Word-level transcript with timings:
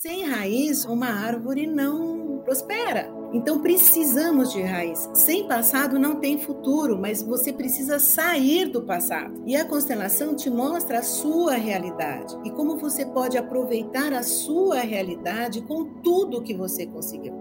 Sem 0.00 0.24
raiz, 0.24 0.86
uma 0.86 1.08
árvore 1.08 1.66
não 1.66 2.40
prospera. 2.42 3.12
Então 3.34 3.60
precisamos 3.60 4.50
de 4.50 4.62
raiz. 4.62 5.10
Sem 5.12 5.46
passado 5.46 5.98
não 5.98 6.16
tem 6.16 6.38
futuro, 6.38 6.98
mas 6.98 7.22
você 7.22 7.52
precisa 7.52 7.98
sair 7.98 8.70
do 8.70 8.80
passado. 8.80 9.42
E 9.44 9.54
a 9.54 9.62
constelação 9.62 10.34
te 10.34 10.48
mostra 10.48 11.00
a 11.00 11.02
sua 11.02 11.52
realidade 11.52 12.34
e 12.46 12.50
como 12.50 12.78
você 12.78 13.04
pode 13.04 13.36
aproveitar 13.36 14.14
a 14.14 14.22
sua 14.22 14.78
realidade 14.78 15.60
com 15.60 15.84
tudo 16.00 16.42
que 16.42 16.54
você 16.54 16.86
conseguiu. 16.86 17.34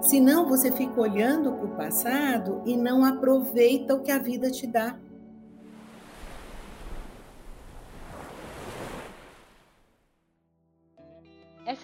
Senão 0.00 0.48
você 0.48 0.72
fica 0.72 0.98
olhando 0.98 1.52
para 1.52 1.66
o 1.66 1.76
passado 1.76 2.62
e 2.64 2.78
não 2.78 3.04
aproveita 3.04 3.94
o 3.94 4.00
que 4.00 4.10
a 4.10 4.18
vida 4.18 4.50
te 4.50 4.66
dá. 4.66 4.98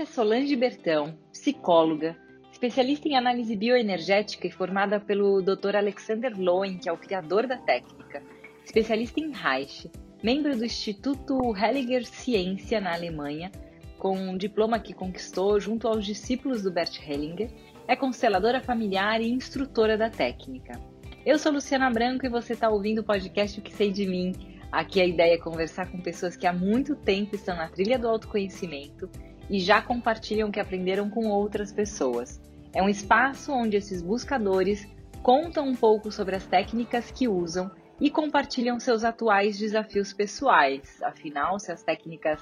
É 0.00 0.06
Solange 0.06 0.56
Bertão, 0.56 1.14
psicóloga, 1.30 2.16
especialista 2.50 3.06
em 3.06 3.16
análise 3.16 3.54
bioenergética 3.54 4.46
e 4.46 4.50
formada 4.50 4.98
pelo 4.98 5.42
Dr. 5.42 5.76
Alexander 5.76 6.32
Lowen, 6.40 6.78
que 6.78 6.88
é 6.88 6.92
o 6.92 6.96
criador 6.96 7.46
da 7.46 7.58
técnica, 7.58 8.22
especialista 8.64 9.20
em 9.20 9.30
Reich, 9.30 9.90
membro 10.22 10.56
do 10.56 10.64
Instituto 10.64 11.54
Hellinger 11.54 12.06
Ciência 12.06 12.80
na 12.80 12.94
Alemanha, 12.94 13.52
com 13.98 14.16
um 14.16 14.38
diploma 14.38 14.78
que 14.78 14.94
conquistou 14.94 15.60
junto 15.60 15.86
aos 15.86 16.06
discípulos 16.06 16.62
do 16.62 16.72
Bert 16.72 16.98
Hellinger, 17.06 17.50
é 17.86 17.94
consteladora 17.94 18.62
familiar 18.62 19.20
e 19.20 19.30
instrutora 19.30 19.98
da 19.98 20.08
técnica. 20.08 20.80
Eu 21.26 21.38
sou 21.38 21.52
Luciana 21.52 21.90
Branco 21.90 22.24
e 22.24 22.30
você 22.30 22.54
está 22.54 22.70
ouvindo 22.70 23.00
o 23.00 23.04
podcast 23.04 23.60
O 23.60 23.62
que 23.62 23.74
sei 23.74 23.92
de 23.92 24.06
mim. 24.06 24.32
Aqui 24.72 24.98
a 24.98 25.04
ideia 25.04 25.34
é 25.34 25.38
conversar 25.38 25.90
com 25.90 26.00
pessoas 26.00 26.38
que 26.38 26.46
há 26.46 26.54
muito 26.54 26.96
tempo 26.96 27.34
estão 27.34 27.54
na 27.54 27.68
trilha 27.68 27.98
do 27.98 28.08
autoconhecimento 28.08 29.10
e 29.50 29.58
já 29.58 29.82
compartilham 29.82 30.50
que 30.50 30.60
aprenderam 30.60 31.10
com 31.10 31.26
outras 31.26 31.72
pessoas. 31.72 32.40
É 32.72 32.80
um 32.80 32.88
espaço 32.88 33.52
onde 33.52 33.76
esses 33.76 34.00
buscadores 34.00 34.88
contam 35.24 35.66
um 35.66 35.74
pouco 35.74 36.12
sobre 36.12 36.36
as 36.36 36.46
técnicas 36.46 37.10
que 37.10 37.26
usam 37.26 37.68
e 38.00 38.08
compartilham 38.08 38.78
seus 38.78 39.02
atuais 39.02 39.58
desafios 39.58 40.12
pessoais. 40.12 41.02
Afinal, 41.02 41.58
se 41.58 41.72
as 41.72 41.82
técnicas 41.82 42.40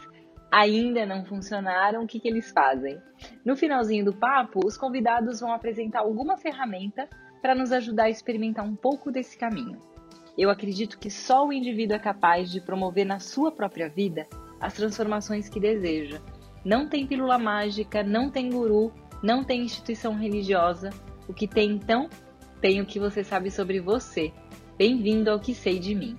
ainda 0.52 1.06
não 1.06 1.24
funcionaram, 1.24 2.04
o 2.04 2.06
que, 2.06 2.20
que 2.20 2.28
eles 2.28 2.52
fazem? 2.52 3.00
No 3.44 3.56
finalzinho 3.56 4.04
do 4.04 4.12
papo, 4.14 4.60
os 4.64 4.76
convidados 4.76 5.40
vão 5.40 5.52
apresentar 5.52 6.00
alguma 6.00 6.36
ferramenta 6.36 7.08
para 7.40 7.54
nos 7.54 7.72
ajudar 7.72 8.04
a 8.04 8.10
experimentar 8.10 8.64
um 8.64 8.76
pouco 8.76 9.10
desse 9.10 9.36
caminho. 9.36 9.78
Eu 10.36 10.50
acredito 10.50 10.98
que 10.98 11.10
só 11.10 11.46
o 11.46 11.52
indivíduo 11.52 11.96
é 11.96 11.98
capaz 11.98 12.50
de 12.50 12.60
promover 12.60 13.04
na 13.04 13.18
sua 13.18 13.50
própria 13.50 13.88
vida 13.88 14.26
as 14.60 14.74
transformações 14.74 15.48
que 15.48 15.58
deseja 15.58 16.20
não 16.68 16.86
tem 16.86 17.06
pílula 17.06 17.38
mágica, 17.38 18.02
não 18.02 18.28
tem 18.28 18.50
guru, 18.50 18.92
não 19.22 19.42
tem 19.42 19.62
instituição 19.62 20.14
religiosa. 20.14 20.90
O 21.26 21.32
que 21.32 21.48
tem 21.48 21.70
então? 21.70 22.10
Tem 22.60 22.78
o 22.82 22.84
que 22.84 23.00
você 23.00 23.24
sabe 23.24 23.50
sobre 23.50 23.80
você. 23.80 24.30
Bem-vindo 24.76 25.30
ao 25.30 25.40
que 25.40 25.54
sei 25.54 25.78
de 25.78 25.94
mim. 25.94 26.18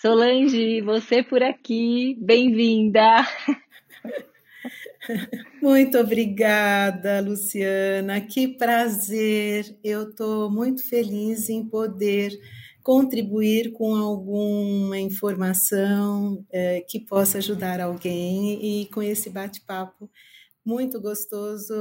Solange, 0.00 0.80
você 0.80 1.22
por 1.22 1.42
aqui, 1.42 2.16
bem-vinda. 2.18 3.22
Muito 5.60 5.98
obrigada, 5.98 7.20
Luciana. 7.20 8.18
Que 8.22 8.48
prazer. 8.48 9.76
Eu 9.84 10.08
estou 10.08 10.50
muito 10.50 10.82
feliz 10.88 11.50
em 11.50 11.62
poder 11.68 12.32
contribuir 12.84 13.72
com 13.72 13.96
alguma 13.96 15.00
informação 15.00 16.44
é, 16.52 16.82
que 16.86 17.00
possa 17.00 17.38
ajudar 17.38 17.80
alguém 17.80 18.82
e 18.82 18.86
com 18.86 19.02
esse 19.02 19.30
bate-papo 19.30 20.08
muito 20.64 21.00
gostoso 21.00 21.74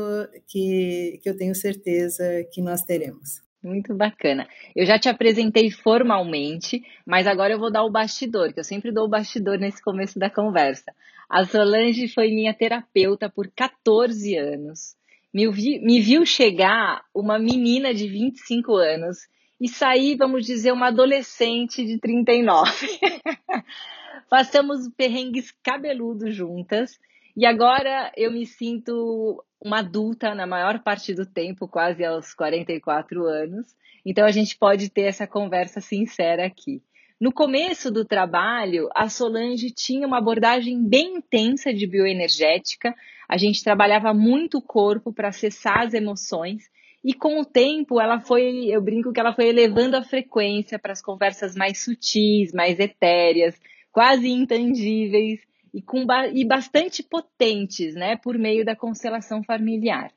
que, 0.47 1.19
que 1.21 1.29
eu 1.29 1.35
tenho 1.37 1.53
certeza 1.53 2.23
que 2.53 2.61
nós 2.61 2.81
teremos. 2.83 3.41
Muito 3.61 3.93
bacana. 3.93 4.47
Eu 4.73 4.85
já 4.85 4.97
te 4.97 5.09
apresentei 5.09 5.69
formalmente, 5.69 6.81
mas 7.05 7.27
agora 7.27 7.53
eu 7.53 7.59
vou 7.59 7.71
dar 7.71 7.83
o 7.83 7.91
bastidor, 7.91 8.53
que 8.53 8.61
eu 8.61 8.63
sempre 8.63 8.91
dou 8.91 9.05
o 9.05 9.09
bastidor 9.09 9.57
nesse 9.57 9.81
começo 9.83 10.17
da 10.17 10.29
conversa. 10.29 10.93
A 11.29 11.45
Solange 11.45 12.07
foi 12.07 12.29
minha 12.29 12.53
terapeuta 12.53 13.29
por 13.29 13.49
14 13.53 14.35
anos. 14.37 14.95
Me, 15.33 15.49
vi, 15.51 15.79
me 15.79 15.99
viu 15.99 16.25
chegar 16.25 17.03
uma 17.13 17.37
menina 17.39 17.93
de 17.93 18.07
25 18.07 18.75
anos 18.75 19.27
e 19.63 19.69
saí, 19.69 20.17
vamos 20.17 20.45
dizer, 20.45 20.73
uma 20.73 20.87
adolescente 20.87 21.85
de 21.85 21.97
39. 21.97 22.69
Passamos 24.29 24.89
perrengues 24.89 25.53
cabeludos 25.63 26.35
juntas 26.35 26.99
e 27.33 27.45
agora 27.45 28.11
eu 28.17 28.29
me 28.29 28.45
sinto 28.45 29.41
uma 29.61 29.79
adulta 29.79 30.35
na 30.35 30.45
maior 30.45 30.79
parte 30.79 31.13
do 31.13 31.25
tempo, 31.25 31.65
quase 31.65 32.03
aos 32.03 32.33
44 32.33 33.25
anos. 33.25 33.73
Então 34.05 34.25
a 34.25 34.31
gente 34.31 34.57
pode 34.57 34.89
ter 34.89 35.03
essa 35.03 35.25
conversa 35.25 35.79
sincera 35.79 36.45
aqui. 36.45 36.83
No 37.17 37.31
começo 37.31 37.89
do 37.89 38.03
trabalho, 38.03 38.89
a 38.93 39.07
Solange 39.07 39.71
tinha 39.71 40.05
uma 40.05 40.17
abordagem 40.17 40.83
bem 40.85 41.19
intensa 41.19 41.73
de 41.73 41.87
bioenergética. 41.87 42.93
A 43.29 43.37
gente 43.37 43.63
trabalhava 43.63 44.13
muito 44.13 44.57
o 44.57 44.61
corpo 44.61 45.13
para 45.13 45.29
acessar 45.29 45.83
as 45.83 45.93
emoções 45.93 46.69
e 47.03 47.13
com 47.13 47.41
o 47.41 47.45
tempo, 47.45 47.99
ela 47.99 48.21
foi, 48.21 48.67
eu 48.67 48.81
brinco 48.81 49.11
que 49.11 49.19
ela 49.19 49.33
foi 49.33 49.47
elevando 49.47 49.97
a 49.97 50.03
frequência 50.03 50.79
para 50.79 50.93
as 50.93 51.01
conversas 51.01 51.53
mais 51.53 51.83
sutis, 51.83 52.53
mais 52.53 52.79
etéreas, 52.79 53.59
quase 53.91 54.29
intangíveis 54.29 55.41
e, 55.73 55.81
com, 55.81 56.05
e 56.33 56.45
bastante 56.45 57.03
potentes, 57.03 57.93
né, 57.93 58.15
por 58.15 58.37
meio 58.37 58.63
da 58.63 58.75
constelação 58.75 59.43
familiar. 59.43 60.11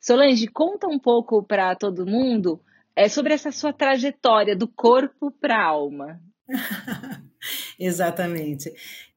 Solange, 0.00 0.48
conta 0.48 0.88
um 0.88 0.98
pouco 0.98 1.44
para 1.44 1.76
todo 1.76 2.04
mundo 2.04 2.60
é, 2.96 3.08
sobre 3.08 3.32
essa 3.32 3.52
sua 3.52 3.72
trajetória 3.72 4.56
do 4.56 4.66
corpo 4.66 5.30
para 5.30 5.56
a 5.56 5.64
alma. 5.64 6.20
Exatamente. 7.78 8.72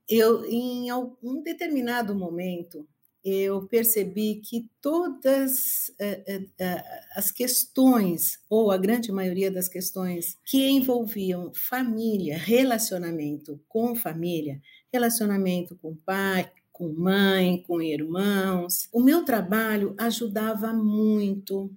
Eu, 0.08 0.46
em 0.46 0.92
algum 0.92 1.42
determinado 1.42 2.14
momento, 2.14 2.88
eu 3.26 3.66
percebi 3.66 4.36
que 4.36 4.70
todas 4.80 5.90
uh, 6.00 6.42
uh, 6.42 6.84
as 7.16 7.32
questões, 7.32 8.38
ou 8.48 8.72
a 8.72 8.78
grande 8.78 9.12
maioria 9.12 9.50
das 9.50 9.68
questões 9.68 10.38
que 10.46 10.70
envolviam 10.70 11.52
família, 11.56 12.38
relacionamento 12.38 13.60
com 13.68 13.96
família, 13.96 14.62
relacionamento 14.94 15.76
com 15.76 15.96
pai, 15.96 16.52
com 16.72 16.88
mãe, 16.90 17.64
com 17.64 17.82
irmãos, 17.82 18.88
o 18.94 19.02
meu 19.02 19.26
trabalho 19.26 19.96
ajudava 19.98 20.72
muito. 20.72 21.72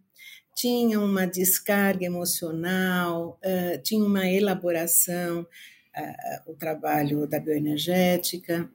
Tinha 0.54 1.00
uma 1.00 1.25
descarga 1.25 2.04
emocional, 2.04 3.38
tinha 3.84 4.04
uma 4.04 4.28
elaboração, 4.28 5.47
o 6.48 6.54
trabalho 6.54 7.28
da 7.28 7.38
bioenergética, 7.38 8.69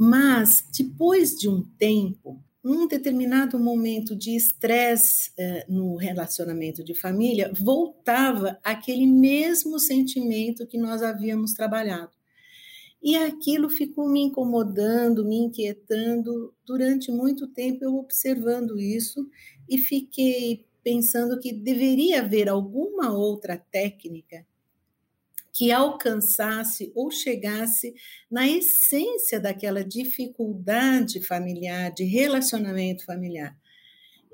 mas, 0.00 0.64
depois 0.72 1.32
de 1.32 1.48
um 1.48 1.60
tempo, 1.76 2.40
um 2.64 2.86
determinado 2.86 3.58
momento 3.58 4.14
de 4.14 4.36
estresse 4.36 5.32
eh, 5.36 5.66
no 5.68 5.96
relacionamento 5.96 6.84
de 6.84 6.94
família, 6.94 7.52
voltava 7.58 8.60
aquele 8.62 9.08
mesmo 9.08 9.76
sentimento 9.80 10.68
que 10.68 10.78
nós 10.78 11.02
havíamos 11.02 11.52
trabalhado. 11.52 12.12
E 13.02 13.16
aquilo 13.16 13.68
ficou 13.68 14.08
me 14.08 14.20
incomodando, 14.20 15.24
me 15.24 15.36
inquietando 15.36 16.54
durante 16.64 17.10
muito 17.10 17.48
tempo, 17.48 17.84
eu 17.84 17.96
observando 17.96 18.78
isso 18.78 19.28
e 19.68 19.78
fiquei 19.78 20.64
pensando 20.84 21.40
que 21.40 21.52
deveria 21.52 22.20
haver 22.20 22.48
alguma 22.48 23.12
outra 23.12 23.56
técnica 23.56 24.46
que 25.58 25.72
alcançasse 25.72 26.92
ou 26.94 27.10
chegasse 27.10 27.92
na 28.30 28.46
essência 28.48 29.40
daquela 29.40 29.82
dificuldade 29.82 31.20
familiar, 31.20 31.92
de 31.92 32.04
relacionamento 32.04 33.04
familiar. 33.04 33.58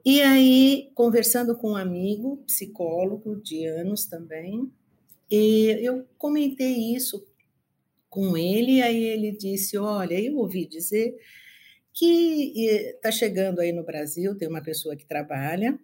E 0.04 0.20
aí, 0.20 0.90
conversando 0.94 1.56
com 1.56 1.70
um 1.70 1.76
amigo, 1.76 2.44
psicólogo 2.46 3.36
de 3.36 3.64
anos 3.64 4.04
também, 4.04 4.70
eu 5.30 6.06
comentei 6.18 6.94
isso 6.94 7.26
com 8.10 8.36
ele, 8.36 8.82
aí 8.82 9.02
ele 9.04 9.32
disse: 9.32 9.78
Olha, 9.78 10.20
eu 10.20 10.36
ouvi 10.36 10.66
dizer 10.66 11.16
que 11.94 12.68
está 12.96 13.10
chegando 13.10 13.60
aí 13.60 13.72
no 13.72 13.82
Brasil, 13.82 14.36
tem 14.36 14.46
uma 14.46 14.62
pessoa 14.62 14.94
que 14.94 15.06
trabalha, 15.06 15.80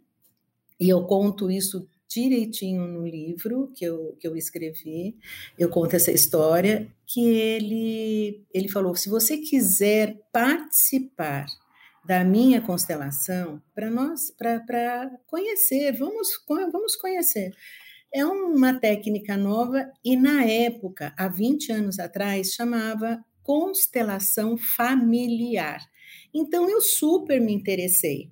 e 0.78 0.86
eu 0.86 1.02
conto 1.06 1.50
isso 1.50 1.88
direitinho 2.10 2.86
no 2.86 3.06
livro 3.06 3.72
que 3.74 3.84
eu, 3.84 4.16
que 4.18 4.26
eu 4.26 4.36
escrevi. 4.36 5.16
Eu 5.56 5.68
conto 5.68 5.94
essa 5.94 6.10
história 6.10 6.88
que 7.06 7.24
ele 7.24 8.44
ele 8.52 8.68
falou: 8.68 8.94
se 8.96 9.08
você 9.08 9.38
quiser 9.38 10.20
participar 10.32 11.46
da 12.04 12.24
minha 12.24 12.60
constelação 12.60 13.62
para 13.74 13.90
nós 13.90 14.30
para 14.36 15.10
conhecer, 15.26 15.92
vamos 15.92 16.28
vamos 16.48 16.96
conhecer. 16.96 17.54
É 18.12 18.26
uma 18.26 18.74
técnica 18.74 19.36
nova 19.36 19.88
e, 20.04 20.16
na 20.16 20.44
época, 20.44 21.14
há 21.16 21.28
20 21.28 21.70
anos 21.70 22.00
atrás, 22.00 22.54
chamava 22.54 23.24
constelação 23.40 24.56
familiar. 24.56 25.80
Então, 26.34 26.68
eu 26.68 26.80
super 26.80 27.40
me 27.40 27.52
interessei. 27.52 28.28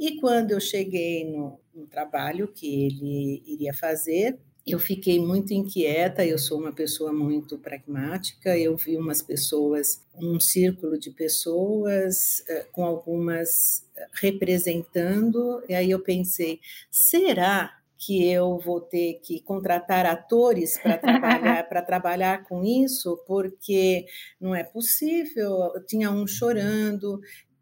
E 0.00 0.18
quando 0.18 0.52
eu 0.52 0.60
cheguei 0.60 1.30
no, 1.30 1.60
no 1.74 1.86
trabalho 1.86 2.48
que 2.48 2.86
ele 2.86 3.42
iria 3.46 3.74
fazer, 3.74 4.38
eu 4.66 4.78
fiquei 4.78 5.20
muito 5.20 5.52
inquieta. 5.52 6.24
Eu 6.24 6.38
sou 6.38 6.58
uma 6.58 6.72
pessoa 6.72 7.12
muito 7.12 7.58
pragmática. 7.58 8.56
Eu 8.56 8.76
vi 8.76 8.96
umas 8.96 9.20
pessoas, 9.20 10.02
um 10.14 10.40
círculo 10.40 10.98
de 10.98 11.10
pessoas, 11.10 12.42
eh, 12.48 12.66
com 12.72 12.84
algumas 12.84 13.84
eh, 13.96 14.06
representando, 14.14 15.62
e 15.68 15.74
aí 15.74 15.90
eu 15.90 16.00
pensei: 16.00 16.60
será 16.90 17.74
que 17.98 18.26
eu 18.30 18.58
vou 18.58 18.80
ter 18.80 19.14
que 19.22 19.40
contratar 19.40 20.04
atores 20.06 20.78
para 20.78 20.98
trabalhar 20.98 21.68
para 21.68 21.82
trabalhar 21.82 22.44
com 22.44 22.64
isso, 22.64 23.16
porque 23.26 24.06
não 24.40 24.54
é 24.54 24.64
possível. 24.64 25.72
Tinha 25.86 26.10
um 26.10 26.26
chorando, 26.26 27.20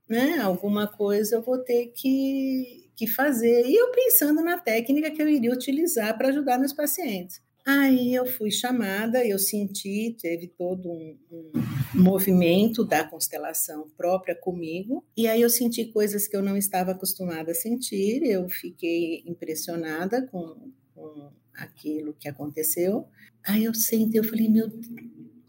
né? 0.09 0.39
Alguma 0.39 0.87
coisa 0.87 1.37
eu 1.37 1.43
vou 1.43 1.59
ter 1.59 1.89
que 1.89 2.82
que 2.97 3.07
fazer. 3.07 3.67
E 3.67 3.75
eu 3.75 3.91
pensando 3.91 4.43
na 4.43 4.59
técnica 4.59 5.11
que 5.11 5.23
eu 5.23 5.29
iria 5.29 5.53
utilizar 5.53 6.17
para 6.17 6.29
ajudar 6.29 6.59
meus 6.59 6.73
pacientes. 6.73 7.41
Aí 7.65 8.13
eu 8.13 8.27
fui 8.27 8.51
chamada, 8.51 9.25
eu 9.25 9.39
senti, 9.39 10.17
teve 10.21 10.49
todo 10.49 10.91
um, 10.91 11.17
um, 11.31 11.53
movimento 11.95 12.85
da 12.85 13.05
constelação 13.05 13.89
própria 13.97 14.35
comigo, 14.35 15.05
e 15.17 15.29
aí 15.29 15.43
eu 15.43 15.51
senti 15.51 15.85
coisas 15.85 16.27
que 16.27 16.37
eu 16.37 16.43
não 16.43 16.57
estava 16.57 16.91
acostumada 16.91 17.53
a 17.53 17.55
sentir, 17.55 18.25
eu 18.25 18.49
fiquei 18.49 19.23
impressionada 19.27 20.27
com, 20.27 20.73
com 20.93 21.31
aquilo 21.55 22.17
que 22.19 22.29
aconteceu. 22.29 23.07
Aí 23.47 23.63
eu 23.63 23.75
sentei, 23.75 24.19
eu 24.19 24.25
falei, 24.25 24.49
meu, 24.49 24.69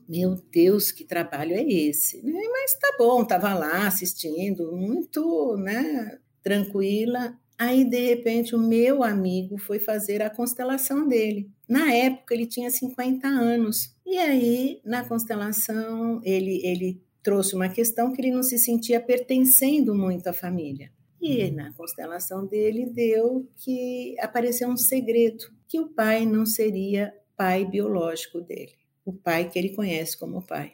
meu 0.08 0.36
Deus, 0.52 0.92
que 0.92 1.04
trabalho 1.04 1.54
é 1.54 1.64
esse? 1.64 2.22
Mas 2.24 2.76
tá 2.76 2.96
bom, 3.00 3.24
estava 3.24 3.56
lá 3.56 3.88
assistindo, 3.88 4.72
muito 4.76 5.58
né, 5.58 6.20
tranquila. 6.44 7.38
Aí, 7.58 7.86
de 7.86 8.00
repente, 8.08 8.56
o 8.56 8.60
meu 8.60 9.04
amigo 9.04 9.58
foi 9.58 9.80
fazer 9.80 10.22
a 10.22 10.30
constelação 10.30 11.08
dele. 11.08 11.50
Na 11.68 11.94
época, 11.94 12.34
ele 12.34 12.46
tinha 12.46 12.70
50 12.70 13.28
anos. 13.28 13.96
E 14.06 14.18
aí, 14.18 14.82
na 14.84 15.04
constelação, 15.08 16.22
ele, 16.24 16.62
ele 16.64 17.02
trouxe 17.24 17.56
uma 17.56 17.70
questão 17.70 18.12
que 18.12 18.22
ele 18.22 18.32
não 18.32 18.44
se 18.44 18.60
sentia 18.60 19.00
pertencendo 19.00 19.96
muito 19.96 20.28
à 20.28 20.34
família. 20.34 20.92
E 21.24 21.50
na 21.52 21.72
constelação 21.72 22.46
dele 22.46 22.86
deu 22.86 23.48
que 23.56 24.14
apareceu 24.20 24.68
um 24.68 24.76
segredo, 24.76 25.46
que 25.70 25.80
o 25.80 25.88
pai 25.88 26.26
não 26.26 26.46
seria 26.46 27.14
pai 27.38 27.64
biológico 27.64 28.42
dele, 28.42 28.74
o 29.06 29.14
pai 29.14 29.50
que 29.50 29.58
ele 29.58 29.70
conhece 29.70 30.18
como 30.18 30.46
pai. 30.46 30.74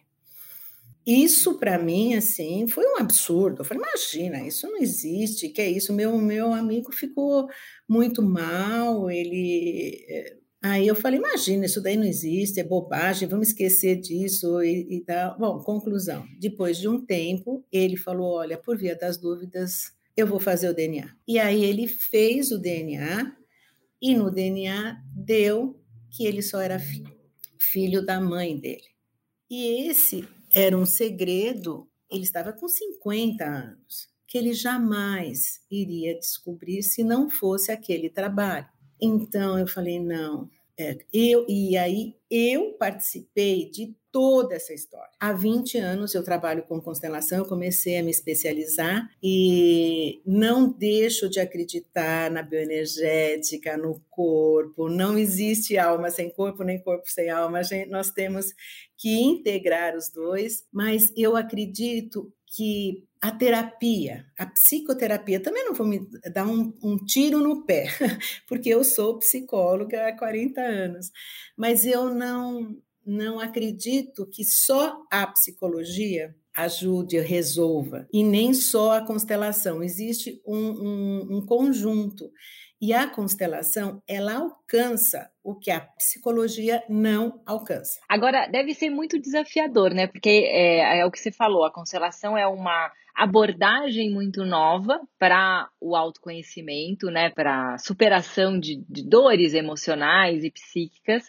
Isso 1.10 1.58
para 1.58 1.80
mim 1.80 2.14
assim 2.14 2.68
foi 2.68 2.86
um 2.86 2.98
absurdo. 2.98 3.62
Eu 3.62 3.66
falei, 3.66 3.82
imagina, 3.84 4.46
isso 4.46 4.68
não 4.68 4.78
existe, 4.78 5.50
que 5.50 5.60
é 5.60 5.68
isso? 5.68 5.92
Meu 5.92 6.16
meu 6.20 6.54
amigo 6.54 6.92
ficou 6.92 7.48
muito 7.88 8.22
mal, 8.22 9.10
ele 9.10 10.06
eh, 10.08 10.38
Aí 10.62 10.86
eu 10.88 10.94
falei, 10.96 11.18
imagina, 11.18 11.66
isso 11.66 11.82
daí 11.82 11.96
não 11.96 12.04
existe, 12.04 12.60
é 12.60 12.64
bobagem, 12.64 13.28
vamos 13.30 13.48
esquecer 13.48 13.96
disso 13.96 14.62
e, 14.62 14.98
e 14.98 15.02
tal. 15.02 15.38
Bom, 15.40 15.60
conclusão. 15.64 16.28
Depois 16.38 16.78
de 16.78 16.88
um 16.88 17.04
tempo, 17.04 17.66
ele 17.72 17.96
falou, 17.96 18.34
olha, 18.34 18.58
por 18.58 18.78
via 18.78 18.94
das 18.96 19.18
dúvidas, 19.18 19.94
eu 20.18 20.28
vou 20.28 20.40
fazer 20.40 20.70
o 20.70 20.74
DNA. 20.74 21.16
E 21.26 21.40
aí 21.40 21.64
ele 21.64 21.88
fez 21.88 22.52
o 22.52 22.60
DNA 22.60 23.36
e 24.02 24.14
no 24.14 24.30
DNA 24.30 25.02
deu 25.16 25.80
que 26.12 26.26
ele 26.26 26.42
só 26.42 26.60
era 26.60 26.78
filho 27.58 28.06
da 28.06 28.20
mãe 28.20 28.60
dele. 28.60 28.90
E 29.50 29.88
esse 29.90 30.28
era 30.54 30.78
um 30.78 30.86
segredo, 30.86 31.88
ele 32.10 32.24
estava 32.24 32.54
com 32.54 32.68
50 32.68 33.44
anos, 33.44 34.10
que 34.28 34.38
ele 34.38 34.54
jamais 34.54 35.62
iria 35.70 36.18
descobrir 36.18 36.84
se 36.84 37.04
não 37.04 37.30
fosse 37.30 37.72
aquele 37.72 38.10
trabalho. 38.10 38.68
Então 39.02 39.58
eu 39.58 39.68
falei, 39.68 40.00
não, 40.00 40.50
é, 40.78 40.98
eu, 41.12 41.46
e 41.48 41.78
aí 41.78 42.16
eu 42.30 42.74
participei 42.74 43.70
de 43.70 43.96
toda 44.12 44.56
essa 44.56 44.74
história. 44.74 45.10
Há 45.20 45.34
20 45.34 45.78
anos 45.78 46.14
eu 46.14 46.24
trabalho 46.24 46.64
com 46.64 46.82
constelação, 46.82 47.40
eu 47.40 47.46
comecei 47.46 47.98
a 47.98 48.04
me 48.04 48.12
especializar 48.12 49.10
e 49.22 50.22
não 50.26 50.72
deixo 50.72 51.30
de 51.30 51.40
acreditar 51.40 52.32
na 52.32 52.42
bioenergética, 52.42 53.78
no 53.78 54.02
corpo. 54.10 54.90
Não 54.90 55.18
existe 55.18 55.78
alma 55.78 56.10
sem 56.10 56.30
corpo, 56.30 56.64
nem 56.64 56.82
corpo 56.82 57.10
sem 57.10 57.30
alma. 57.30 57.64
Gente, 57.64 57.90
nós 57.90 58.10
temos 58.10 58.48
que 58.98 59.20
integrar 59.20 59.96
os 59.96 60.10
dois, 60.10 60.66
mas 60.72 61.12
eu 61.16 61.36
acredito 61.36 62.32
que 62.46 63.08
a 63.22 63.32
terapia, 63.32 64.26
a 64.38 64.46
psicoterapia, 64.46 65.42
também 65.42 65.66
não 65.66 65.74
vou 65.74 65.86
me 65.86 66.00
dar 66.34 66.48
um, 66.48 66.74
um, 66.82 66.98
tiro 66.98 67.40
no 67.40 67.66
pé, 67.66 67.88
porque 68.48 68.70
eu 68.70 68.84
sou 68.84 69.20
psicóloga 69.20 70.08
há 70.08 70.18
40 70.18 70.62
anos, 70.62 71.12
mas 71.56 71.86
eu 71.86 72.14
não 72.14 72.76
não 73.10 73.40
acredito 73.40 74.28
que 74.28 74.44
só 74.44 75.02
a 75.12 75.26
psicologia 75.28 76.36
ajude, 76.56 77.20
resolva, 77.20 78.08
e 78.14 78.24
nem 78.24 78.54
só 78.54 78.98
a 78.98 79.06
constelação. 79.06 79.82
Existe 79.82 80.42
um, 80.46 80.58
um, 80.58 81.38
um 81.38 81.46
conjunto. 81.46 82.32
E 82.82 82.94
a 82.94 83.08
constelação, 83.08 84.02
ela 84.08 84.36
alcança 84.36 85.30
o 85.44 85.54
que 85.54 85.70
a 85.70 85.82
psicologia 85.82 86.82
não 86.88 87.42
alcança. 87.46 88.00
Agora, 88.08 88.48
deve 88.48 88.74
ser 88.74 88.90
muito 88.90 89.20
desafiador, 89.20 89.94
né? 89.94 90.08
Porque 90.08 90.30
é, 90.30 91.00
é 91.00 91.06
o 91.06 91.12
que 91.12 91.20
você 91.20 91.32
falou, 91.32 91.66
a 91.66 91.74
constelação 91.74 92.38
é 92.38 92.48
uma 92.48 92.90
abordagem 93.14 94.10
muito 94.14 94.46
nova 94.46 95.02
para 95.18 95.68
o 95.82 95.94
autoconhecimento, 95.94 97.08
né? 97.08 97.30
Para 97.30 97.78
superação 97.80 98.58
de, 98.58 98.82
de 98.88 99.04
dores 99.04 99.54
emocionais 99.54 100.46
e 100.46 100.52
psíquicas. 100.52 101.26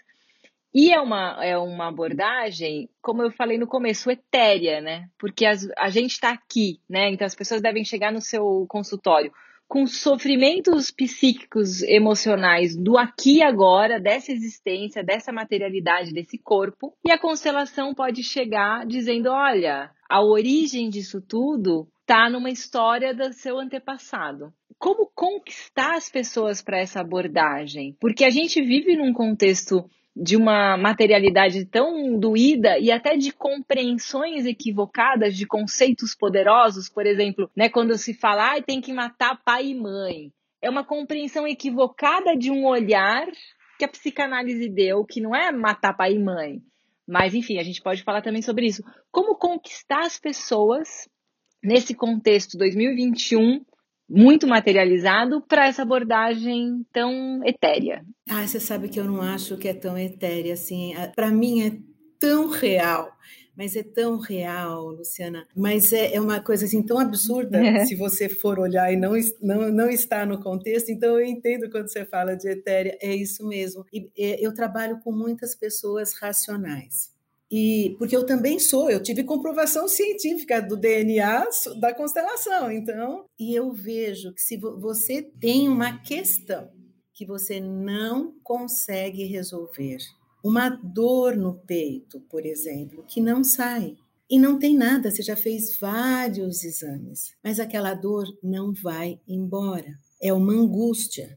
E 0.73 0.93
é 0.93 1.01
uma, 1.01 1.45
é 1.45 1.59
uma 1.59 1.89
abordagem, 1.89 2.89
como 3.03 3.23
eu 3.23 3.31
falei 3.33 3.59
no 3.59 3.67
começo, 3.67 4.11
etérea, 4.11 4.81
né? 4.81 5.09
Porque 5.19 5.45
as, 5.45 5.69
a 5.77 5.91
gente 5.91 6.13
está 6.13 6.31
aqui, 6.31 6.79
né? 6.89 7.11
Então 7.11 7.27
as 7.27 7.35
pessoas 7.35 7.61
devem 7.61 7.85
chegar 7.85 8.13
no 8.13 8.21
seu 8.21 8.67
consultório 8.69 9.33
com 9.67 9.87
sofrimentos 9.87 10.91
psíquicos, 10.91 11.81
emocionais 11.83 12.77
do 12.77 12.99
aqui 12.99 13.37
e 13.37 13.43
agora, 13.43 14.01
dessa 14.01 14.33
existência, 14.33 15.05
dessa 15.05 15.33
materialidade, 15.33 16.13
desse 16.13 16.37
corpo. 16.39 16.93
E 17.05 17.13
a 17.13 17.19
constelação 17.19 17.95
pode 17.95 18.23
chegar 18.23 18.85
dizendo: 18.87 19.31
olha, 19.31 19.91
a 20.09 20.23
origem 20.23 20.89
disso 20.89 21.21
tudo 21.21 21.89
está 22.01 22.29
numa 22.29 22.51
história 22.51 23.15
do 23.15 23.33
seu 23.33 23.59
antepassado 23.59 24.53
como 24.81 25.11
conquistar 25.15 25.95
as 25.95 26.09
pessoas 26.09 26.63
para 26.63 26.79
essa 26.79 27.01
abordagem? 27.01 27.95
Porque 28.01 28.25
a 28.25 28.31
gente 28.31 28.63
vive 28.63 28.97
num 28.97 29.13
contexto 29.13 29.85
de 30.15 30.37
uma 30.37 30.77
materialidade 30.77 31.65
tão 31.65 32.19
doída 32.19 32.79
e 32.79 32.91
até 32.91 33.17
de 33.17 33.33
compreensões 33.33 34.45
equivocadas 34.45 35.37
de 35.37 35.47
conceitos 35.47 36.15
poderosos, 36.15 36.89
por 36.89 37.07
exemplo, 37.07 37.51
né, 37.57 37.69
quando 37.69 37.97
se 37.97 38.13
fala 38.13 38.57
ah, 38.57 38.63
tem 38.63 38.81
que 38.81 38.93
matar 38.93 39.41
pai 39.45 39.69
e 39.69 39.75
mãe. 39.75 40.33
É 40.61 40.69
uma 40.69 40.85
compreensão 40.85 41.47
equivocada 41.47 42.37
de 42.37 42.51
um 42.51 42.67
olhar 42.67 43.27
que 43.79 43.85
a 43.85 43.89
psicanálise 43.89 44.69
deu, 44.69 45.05
que 45.05 45.21
não 45.21 45.35
é 45.35 45.51
matar 45.51 45.95
pai 45.95 46.13
e 46.13 46.19
mãe. 46.19 46.61
Mas, 47.09 47.35
enfim, 47.35 47.59
a 47.59 47.63
gente 47.63 47.83
pode 47.83 48.03
falar 48.03 48.21
também 48.21 48.43
sobre 48.43 48.67
isso. 48.67 48.85
Como 49.11 49.37
conquistar 49.37 50.03
as 50.03 50.19
pessoas 50.19 51.09
nesse 51.63 51.95
contexto 51.95 52.59
2021 52.59 53.65
muito 54.11 54.47
materializado 54.47 55.41
para 55.41 55.69
essa 55.69 55.83
abordagem 55.83 56.85
tão 56.93 57.41
etérea. 57.45 58.05
Ah, 58.29 58.47
você 58.47 58.59
sabe 58.59 58.89
que 58.89 58.99
eu 58.99 59.05
não 59.05 59.23
acho 59.23 59.57
que 59.57 59.69
é 59.69 59.75
tão 59.75 59.97
etérea 59.97 60.55
assim. 60.55 60.93
Para 61.15 61.31
mim 61.31 61.63
é 61.63 61.73
tão 62.19 62.51
real, 62.51 63.13
mas 63.57 63.77
é 63.77 63.85
tão 63.85 64.19
real, 64.19 64.89
Luciana. 64.89 65.47
Mas 65.57 65.93
é, 65.93 66.15
é 66.15 66.21
uma 66.21 66.41
coisa 66.41 66.65
assim 66.65 66.83
tão 66.83 66.99
absurda 66.99 67.59
é. 67.65 67.85
se 67.85 67.95
você 67.95 68.29
for 68.29 68.59
olhar 68.59 68.93
e 68.93 68.97
não, 68.97 69.13
não, 69.41 69.71
não 69.71 69.89
está 69.89 70.27
no 70.27 70.43
contexto. 70.43 70.91
Então 70.91 71.19
eu 71.19 71.25
entendo 71.25 71.71
quando 71.71 71.89
você 71.89 72.05
fala 72.05 72.35
de 72.35 72.49
etérea, 72.49 72.99
é 73.01 73.15
isso 73.15 73.47
mesmo. 73.47 73.85
E, 73.93 74.11
eu 74.17 74.53
trabalho 74.53 74.99
com 75.05 75.13
muitas 75.13 75.55
pessoas 75.55 76.15
racionais. 76.21 77.20
E 77.51 77.97
porque 77.99 78.17
eu 78.17 78.25
também 78.25 78.61
sou, 78.61 78.89
eu 78.91 79.03
tive 79.03 79.25
comprovação 79.25 79.89
científica 79.89 80.61
do 80.63 80.77
DNA 80.77 81.49
da 81.81 81.93
constelação, 81.93 82.71
então, 82.71 83.25
e 83.39 83.55
eu 83.55 83.73
vejo 83.73 84.33
que 84.33 84.41
se 84.41 84.57
você 84.57 85.21
tem 85.21 85.69
uma 85.69 85.99
questão 86.01 86.71
que 87.13 87.27
você 87.27 87.61
não 87.61 88.35
consegue 88.45 89.25
resolver, 89.25 89.99
uma 90.45 90.69
dor 90.69 91.37
no 91.37 91.55
peito, 91.67 92.21
por 92.31 92.47
exemplo, 92.47 93.05
que 93.07 93.21
não 93.21 93.43
sai, 93.43 93.97
e 94.31 94.39
não 94.39 94.61
tem 94.61 94.77
nada, 94.77 95.11
você 95.11 95.23
já 95.23 95.35
fez 95.35 95.77
vários 95.77 96.63
exames, 96.63 97.35
mas 97.43 97.59
aquela 97.59 97.95
dor 97.95 98.27
não 98.41 98.73
vai 98.73 99.21
embora. 99.27 99.99
É 100.23 100.33
uma 100.33 100.53
angústia. 100.53 101.37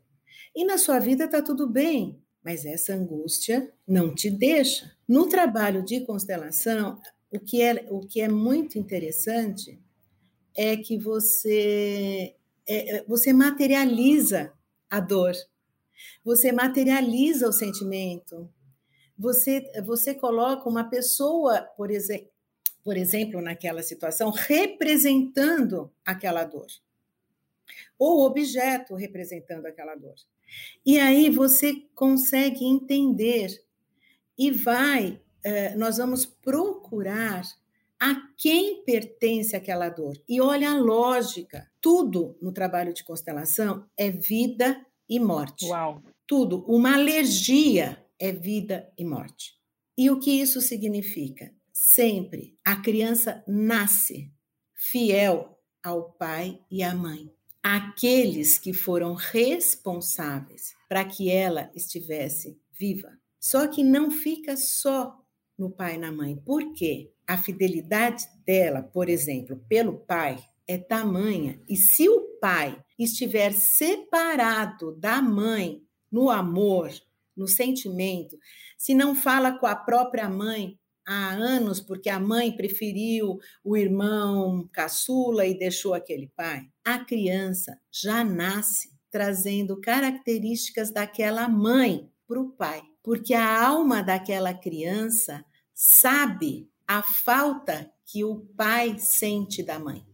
E 0.55 0.63
na 0.63 0.77
sua 0.77 0.99
vida 0.99 1.23
está 1.23 1.41
tudo 1.41 1.67
bem, 1.67 2.21
mas 2.45 2.65
essa 2.65 2.93
angústia 2.93 3.73
não 3.87 4.13
te 4.13 4.29
deixa. 4.29 4.91
No 5.13 5.29
trabalho 5.29 5.85
de 5.85 6.03
constelação, 6.03 6.99
o 7.29 7.39
que 7.39 7.61
é, 7.61 7.85
o 7.91 7.99
que 7.99 8.19
é 8.19 8.27
muito 8.27 8.79
interessante 8.79 9.79
é 10.57 10.75
que 10.75 10.97
você, 10.97 12.35
é, 12.67 12.95
é 12.95 13.03
você 13.03 13.31
materializa 13.31 14.51
a 14.89 14.99
dor, 14.99 15.35
você 16.25 16.51
materializa 16.51 17.47
o 17.47 17.53
sentimento, 17.53 18.49
você, 19.15 19.71
você 19.85 20.15
coloca 20.15 20.67
uma 20.67 20.89
pessoa, 20.89 21.61
por, 21.77 21.91
exe 21.91 22.27
por 22.83 22.97
exemplo, 22.97 23.39
naquela 23.39 23.83
situação, 23.83 24.31
representando 24.31 25.91
aquela 26.03 26.43
dor, 26.43 26.65
ou 27.99 28.25
objeto 28.25 28.95
representando 28.95 29.67
aquela 29.67 29.93
dor. 29.93 30.15
E 30.83 30.97
aí 30.97 31.29
você 31.29 31.85
consegue 31.93 32.65
entender 32.65 33.63
e 34.37 34.51
vai, 34.51 35.21
eh, 35.43 35.75
nós 35.75 35.97
vamos 35.97 36.25
procurar 36.25 37.43
a 37.99 38.15
quem 38.37 38.83
pertence 38.83 39.55
aquela 39.55 39.89
dor. 39.89 40.21
E 40.27 40.41
olha 40.41 40.71
a 40.71 40.77
lógica. 40.77 41.69
Tudo 41.79 42.37
no 42.41 42.51
trabalho 42.51 42.93
de 42.93 43.03
constelação 43.03 43.85
é 43.97 44.11
vida 44.11 44.85
e 45.07 45.19
morte. 45.19 45.65
Uau. 45.67 46.03
Tudo. 46.27 46.65
Uma 46.67 46.95
alergia 46.95 48.03
é 48.19 48.31
vida 48.31 48.91
e 48.97 49.05
morte. 49.05 49.53
E 49.97 50.09
o 50.09 50.19
que 50.19 50.31
isso 50.31 50.59
significa? 50.59 51.53
Sempre 51.71 52.57
a 52.65 52.75
criança 52.75 53.43
nasce 53.47 54.31
fiel 54.73 55.57
ao 55.83 56.11
pai 56.11 56.59
e 56.69 56.83
à 56.83 56.93
mãe 56.93 57.31
aqueles 57.63 58.59
que 58.59 58.73
foram 58.73 59.13
responsáveis 59.13 60.75
para 60.89 61.05
que 61.05 61.31
ela 61.31 61.71
estivesse 61.73 62.59
viva. 62.77 63.17
Só 63.43 63.67
que 63.67 63.83
não 63.83 64.09
fica 64.09 64.55
só 64.55 65.21
no 65.59 65.69
pai 65.69 65.95
e 65.95 65.97
na 65.97 66.13
mãe. 66.13 66.33
Por 66.33 66.71
quê? 66.71 67.11
A 67.27 67.37
fidelidade 67.37 68.25
dela, 68.45 68.81
por 68.81 69.09
exemplo, 69.09 69.61
pelo 69.67 69.99
pai 69.99 70.41
é 70.65 70.77
tamanha, 70.77 71.61
e 71.67 71.75
se 71.75 72.07
o 72.07 72.21
pai 72.39 72.81
estiver 72.97 73.51
separado 73.51 74.95
da 74.95 75.21
mãe 75.21 75.83
no 76.09 76.29
amor, 76.29 76.89
no 77.35 77.45
sentimento, 77.45 78.39
se 78.77 78.93
não 78.93 79.13
fala 79.13 79.59
com 79.59 79.65
a 79.65 79.75
própria 79.75 80.29
mãe 80.29 80.79
há 81.05 81.31
anos 81.31 81.81
porque 81.81 82.09
a 82.09 82.21
mãe 82.21 82.55
preferiu 82.55 83.39
o 83.61 83.75
irmão 83.75 84.69
caçula 84.71 85.45
e 85.45 85.59
deixou 85.59 85.93
aquele 85.93 86.31
pai, 86.33 86.61
a 86.81 86.99
criança 86.99 87.77
já 87.91 88.23
nasce 88.23 88.93
trazendo 89.11 89.81
características 89.81 90.93
daquela 90.93 91.49
mãe 91.49 92.09
para 92.25 92.39
o 92.39 92.53
pai, 92.53 92.81
porque 93.03 93.33
a 93.33 93.61
alma 93.61 94.01
daquela 94.01 94.53
criança 94.53 95.43
sabe 95.73 96.69
a 96.87 97.03
falta 97.03 97.91
que 98.05 98.23
o 98.23 98.39
pai 98.55 98.97
sente 98.97 99.61
da 99.61 99.77
mãe. 99.77 100.05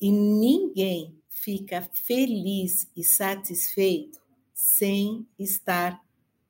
E 0.00 0.12
ninguém 0.12 1.18
fica 1.28 1.82
feliz 1.92 2.88
e 2.96 3.02
satisfeito 3.02 4.20
sem 4.54 5.26
estar 5.38 6.00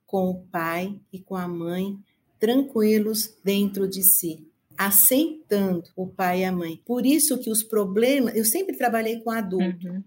com 0.06 0.28
o 0.28 0.42
pai 0.46 1.00
e 1.12 1.18
com 1.18 1.36
a 1.36 1.48
mãe 1.48 1.98
tranquilos 2.38 3.36
dentro 3.44 3.88
de 3.88 4.02
si, 4.02 4.46
aceitando 4.76 5.84
o 5.94 6.06
pai 6.06 6.40
e 6.40 6.44
a 6.44 6.52
mãe. 6.52 6.80
Por 6.84 7.06
isso 7.06 7.38
que 7.38 7.50
os 7.50 7.62
problemas, 7.62 8.34
eu 8.34 8.44
sempre 8.44 8.76
trabalhei 8.76 9.20
com 9.20 9.30
adulto. 9.30 9.88
Uhum. 9.88 10.04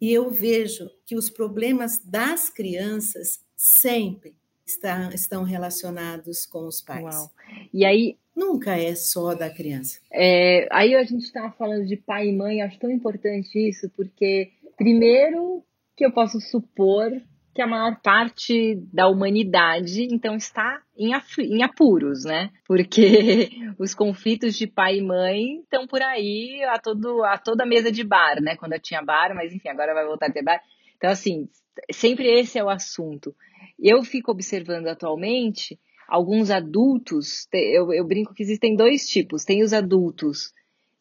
E 0.00 0.12
eu 0.12 0.30
vejo 0.30 0.90
que 1.06 1.16
os 1.16 1.30
problemas 1.30 1.98
das 2.04 2.50
crianças 2.50 3.40
sempre 3.56 4.36
está, 4.66 5.10
estão 5.14 5.44
relacionados 5.44 6.44
com 6.44 6.66
os 6.66 6.80
pais. 6.80 7.04
Uau. 7.04 7.30
E 7.72 7.84
aí. 7.84 8.16
Nunca 8.34 8.76
é 8.76 8.94
só 8.94 9.34
da 9.34 9.48
criança. 9.48 9.98
É, 10.12 10.68
aí 10.70 10.94
a 10.94 11.02
gente 11.04 11.22
estava 11.22 11.50
falando 11.52 11.86
de 11.86 11.96
pai 11.96 12.28
e 12.28 12.36
mãe, 12.36 12.60
acho 12.60 12.78
tão 12.78 12.90
importante 12.90 13.58
isso, 13.58 13.88
porque, 13.96 14.50
primeiro, 14.76 15.64
que 15.96 16.04
eu 16.04 16.12
posso 16.12 16.38
supor 16.38 17.10
que 17.54 17.62
a 17.62 17.66
maior 17.66 17.98
parte 18.02 18.74
da 18.92 19.08
humanidade 19.08 20.06
então 20.12 20.36
está 20.36 20.82
em, 20.94 21.12
em 21.38 21.62
apuros, 21.62 22.22
né? 22.22 22.50
Porque 22.66 23.48
os 23.80 23.94
conflitos 23.94 24.54
de 24.54 24.66
pai 24.66 24.98
e 24.98 25.02
mãe 25.02 25.60
estão 25.60 25.86
por 25.86 26.02
aí 26.02 26.62
a, 26.64 26.78
todo, 26.78 27.24
a 27.24 27.38
toda 27.38 27.64
mesa 27.64 27.90
de 27.90 28.04
bar, 28.04 28.42
né? 28.42 28.56
Quando 28.56 28.74
eu 28.74 28.80
tinha 28.80 29.00
bar, 29.00 29.34
mas 29.34 29.54
enfim, 29.54 29.70
agora 29.70 29.94
vai 29.94 30.04
voltar 30.04 30.26
a 30.26 30.30
ter 30.30 30.42
bar. 30.42 30.60
Então, 30.98 31.08
assim, 31.08 31.48
sempre 31.90 32.28
esse 32.28 32.58
é 32.58 32.62
o 32.62 32.68
assunto. 32.68 33.34
Eu 33.78 34.02
fico 34.02 34.30
observando 34.30 34.86
atualmente 34.86 35.78
alguns 36.08 36.50
adultos, 36.50 37.48
eu, 37.52 37.92
eu 37.92 38.06
brinco 38.06 38.34
que 38.34 38.42
existem 38.42 38.76
dois 38.76 39.06
tipos. 39.06 39.44
Tem 39.44 39.62
os 39.62 39.72
adultos 39.72 40.52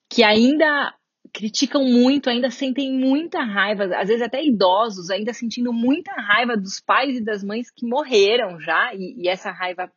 que 0.10 0.24
ainda 0.24 0.94
criticam 1.34 1.84
muito, 1.84 2.30
ainda 2.30 2.50
sentem 2.50 2.92
muita 2.92 3.44
raiva, 3.44 3.86
às 3.98 4.08
vezes 4.08 4.22
até 4.22 4.44
idosos, 4.44 5.10
ainda 5.10 5.34
sentindo 5.34 5.74
muita 5.74 6.12
raiva 6.14 6.56
dos 6.56 6.80
pais 6.80 7.18
e 7.18 7.24
das 7.24 7.44
mães 7.44 7.70
que 7.70 7.86
morreram 7.86 8.60
já, 8.60 8.94
e, 8.94 9.16
e 9.18 9.28
essa 9.28 9.52
raiva 9.52 9.92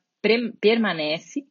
permanece. 0.61 1.44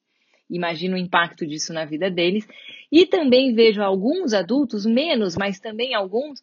Imagino 0.50 0.96
o 0.96 1.00
impacto 1.00 1.46
disso 1.46 1.74
na 1.74 1.86
vida 1.86 2.10
deles. 2.10 2.48
E 2.92 3.06
também 3.06 3.54
vejo 3.54 3.82
alguns 3.82 4.34
adultos, 4.34 4.86
menos, 4.86 5.36
mas 5.38 5.60
também 5.60 5.94
alguns, 5.94 6.42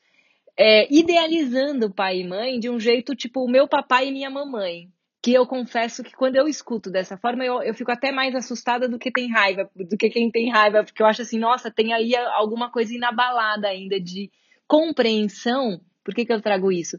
é, 0.57 0.93
idealizando 0.93 1.93
pai 1.93 2.21
e 2.21 2.27
mãe 2.27 2.59
de 2.59 2.71
um 2.71 2.79
jeito 2.79 3.15
tipo 3.15 3.45
o 3.45 3.51
meu 3.51 3.67
papai 3.67 4.09
e 4.09 4.13
minha 4.13 4.31
mamãe 4.31 4.89
que 5.25 5.33
eu 5.33 5.47
confesso 5.47 6.05
que 6.05 6.13
quando 6.13 6.37
eu 6.37 6.47
escuto 6.47 6.91
dessa 6.91 7.17
forma, 7.17 7.43
eu, 7.43 7.63
eu 7.63 7.73
fico 7.73 7.91
até 7.91 8.13
mais 8.13 8.35
assustada 8.35 8.87
do 8.87 8.99
que 8.99 9.11
tem 9.11 9.33
raiva, 9.33 9.71
do 9.75 9.97
que 9.97 10.11
quem 10.11 10.31
tem 10.31 10.51
raiva, 10.51 10.85
porque 10.85 11.03
eu 11.03 11.07
acho 11.07 11.23
assim, 11.23 11.39
nossa, 11.39 11.71
tem 11.71 11.95
aí 11.95 12.15
alguma 12.15 12.71
coisa 12.71 12.95
inabalada 12.95 13.67
ainda 13.67 13.99
de 13.99 14.31
compreensão. 14.69 15.81
Por 16.05 16.15
que, 16.15 16.27
que 16.27 16.33
eu 16.33 16.43
trago 16.43 16.71
isso? 16.71 16.99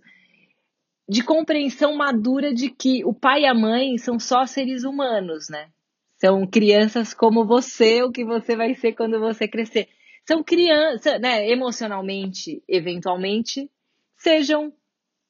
De 1.07 1.23
compreensão 1.23 1.95
madura 1.95 2.51
de 2.51 2.71
que 2.71 3.05
o 3.05 3.13
pai 3.13 3.43
e 3.43 3.45
a 3.45 3.53
mãe 3.53 3.95
são 3.99 4.19
só 4.19 4.47
seres 4.47 4.83
humanos, 4.83 5.47
né? 5.47 5.69
São 6.17 6.47
crianças 6.47 7.13
como 7.13 7.45
você, 7.45 8.01
o 8.01 8.11
que 8.11 8.25
você 8.25 8.55
vai 8.55 8.73
ser 8.73 8.93
quando 8.93 9.19
você 9.19 9.47
crescer. 9.47 9.87
São 10.27 10.43
crianças, 10.43 11.21
né? 11.21 11.49
Emocionalmente, 11.49 12.63
eventualmente, 12.67 13.69
sejam 14.17 14.73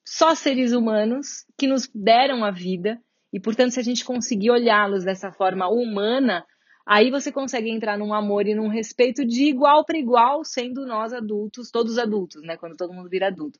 só 0.06 0.36
seres 0.36 0.72
humanos 0.72 1.46
que 1.58 1.68
nos 1.68 1.90
deram 1.94 2.44
a 2.44 2.52
vida 2.52 3.02
e, 3.34 3.40
portanto, 3.40 3.72
se 3.72 3.80
a 3.80 3.84
gente 3.84 4.06
conseguir 4.06 4.52
olhá-los 4.52 5.04
dessa 5.04 5.32
forma 5.32 5.68
humana, 5.68 6.46
aí 6.86 7.12
você 7.12 7.32
consegue 7.32 7.70
entrar 7.70 7.98
num 7.98 8.14
amor 8.14 8.48
e 8.48 8.56
num 8.56 8.70
respeito 8.70 9.26
de 9.26 9.46
igual 9.46 9.84
para 9.84 9.98
igual, 9.98 10.46
sendo 10.46 10.86
nós 10.86 11.12
adultos, 11.12 11.70
todos 11.70 11.98
adultos, 11.98 12.42
né? 12.44 12.56
Quando 12.56 12.78
todo 12.78 12.94
mundo 12.94 13.10
vira 13.10 13.28
adulto. 13.28 13.60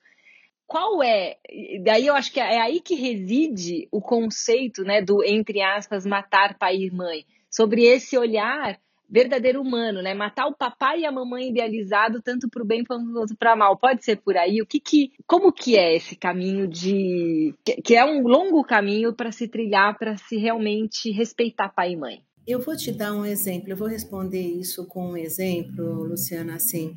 Qual 0.66 1.04
é? 1.04 1.38
Daí 1.84 2.08
eu 2.08 2.16
acho 2.16 2.32
que 2.32 2.40
é 2.40 2.62
aí 2.62 2.80
que 2.80 2.96
reside 2.96 3.88
o 3.92 4.02
conceito, 4.02 4.84
né, 4.84 5.02
do 5.02 5.24
entre 5.24 5.62
aspas 5.62 6.06
matar 6.06 6.58
pai 6.58 6.78
e 6.78 6.92
mãe, 6.92 7.26
sobre 7.52 7.84
esse 7.84 8.18
olhar 8.18 8.80
verdadeiro 9.10 9.62
humano, 9.62 10.02
né? 10.02 10.14
Matar 10.14 10.48
o 10.48 10.56
papai 10.56 11.02
e 11.02 11.06
a 11.06 11.12
mamãe 11.12 11.50
idealizado 11.50 12.22
tanto 12.22 12.50
para 12.50 12.64
o 12.64 12.66
bem 12.66 12.84
quanto 12.84 13.36
para 13.38 13.56
mal. 13.56 13.78
Pode 13.78 14.04
ser 14.04 14.18
por 14.18 14.36
aí. 14.38 14.62
O 14.62 14.66
que 14.66 14.80
que, 14.80 15.12
como 15.26 15.52
que 15.52 15.78
é 15.78 15.96
esse 15.96 16.16
caminho 16.16 16.68
de 16.68 17.54
que, 17.64 17.82
que 17.82 17.96
é 17.96 18.04
um 18.06 18.22
longo 18.22 18.64
caminho 18.64 19.14
para 19.14 19.32
se 19.32 19.48
trilhar 19.48 19.98
para 19.98 20.18
se 20.18 20.38
realmente 20.38 21.12
respeitar 21.12 21.70
pai 21.70 21.94
e 21.94 21.98
mãe? 21.98 22.22
Eu 22.48 22.60
vou 22.60 22.76
te 22.76 22.92
dar 22.92 23.14
um 23.14 23.26
exemplo. 23.26 23.70
Eu 23.70 23.78
vou 23.78 23.88
responder 23.88 24.42
isso 24.42 24.86
com 24.88 25.12
um 25.12 25.18
exemplo, 25.18 26.04
Luciana, 26.04 26.56
assim. 26.56 26.96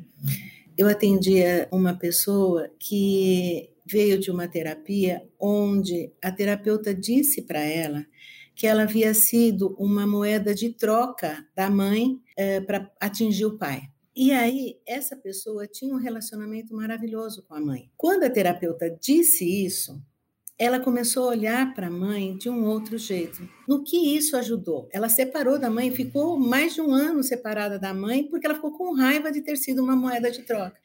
Eu 0.77 0.87
atendia 0.87 1.67
uma 1.71 1.93
pessoa 1.93 2.69
que 2.79 3.69
veio 3.85 4.19
de 4.19 4.29
uma 4.29 4.47
terapia 4.47 5.23
onde 5.39 6.11
a 6.23 6.31
terapeuta 6.31 6.93
disse 6.93 7.41
para 7.41 7.59
ela 7.59 8.05
que 8.59 8.67
ela 8.67 8.83
havia 8.83 9.13
sido 9.13 9.73
uma 9.79 10.05
moeda 10.05 10.53
de 10.53 10.69
troca 10.69 11.47
da 11.55 11.69
mãe 11.69 12.21
é, 12.35 12.59
para 12.59 12.91
atingir 12.99 13.45
o 13.45 13.57
pai. 13.57 13.83
E 14.13 14.33
aí, 14.33 14.77
essa 14.85 15.15
pessoa 15.15 15.65
tinha 15.65 15.95
um 15.95 15.97
relacionamento 15.97 16.75
maravilhoso 16.75 17.41
com 17.47 17.53
a 17.55 17.61
mãe. 17.61 17.89
Quando 17.95 18.25
a 18.25 18.29
terapeuta 18.29 18.89
disse 19.01 19.45
isso, 19.45 19.97
ela 20.57 20.77
começou 20.77 21.23
a 21.23 21.29
olhar 21.29 21.73
para 21.73 21.87
a 21.87 21.89
mãe 21.89 22.35
de 22.35 22.49
um 22.49 22.65
outro 22.65 22.97
jeito. 22.97 23.47
No 23.65 23.81
que 23.81 24.13
isso 24.17 24.35
ajudou? 24.35 24.89
Ela 24.91 25.07
separou 25.07 25.57
da 25.57 25.69
mãe, 25.69 25.89
ficou 25.89 26.37
mais 26.37 26.73
de 26.73 26.81
um 26.81 26.93
ano 26.93 27.23
separada 27.23 27.79
da 27.79 27.93
mãe, 27.93 28.25
porque 28.25 28.45
ela 28.45 28.55
ficou 28.55 28.73
com 28.73 28.93
raiva 28.93 29.31
de 29.31 29.39
ter 29.39 29.55
sido 29.55 29.81
uma 29.81 29.95
moeda 29.95 30.29
de 30.29 30.41
troca. 30.41 30.75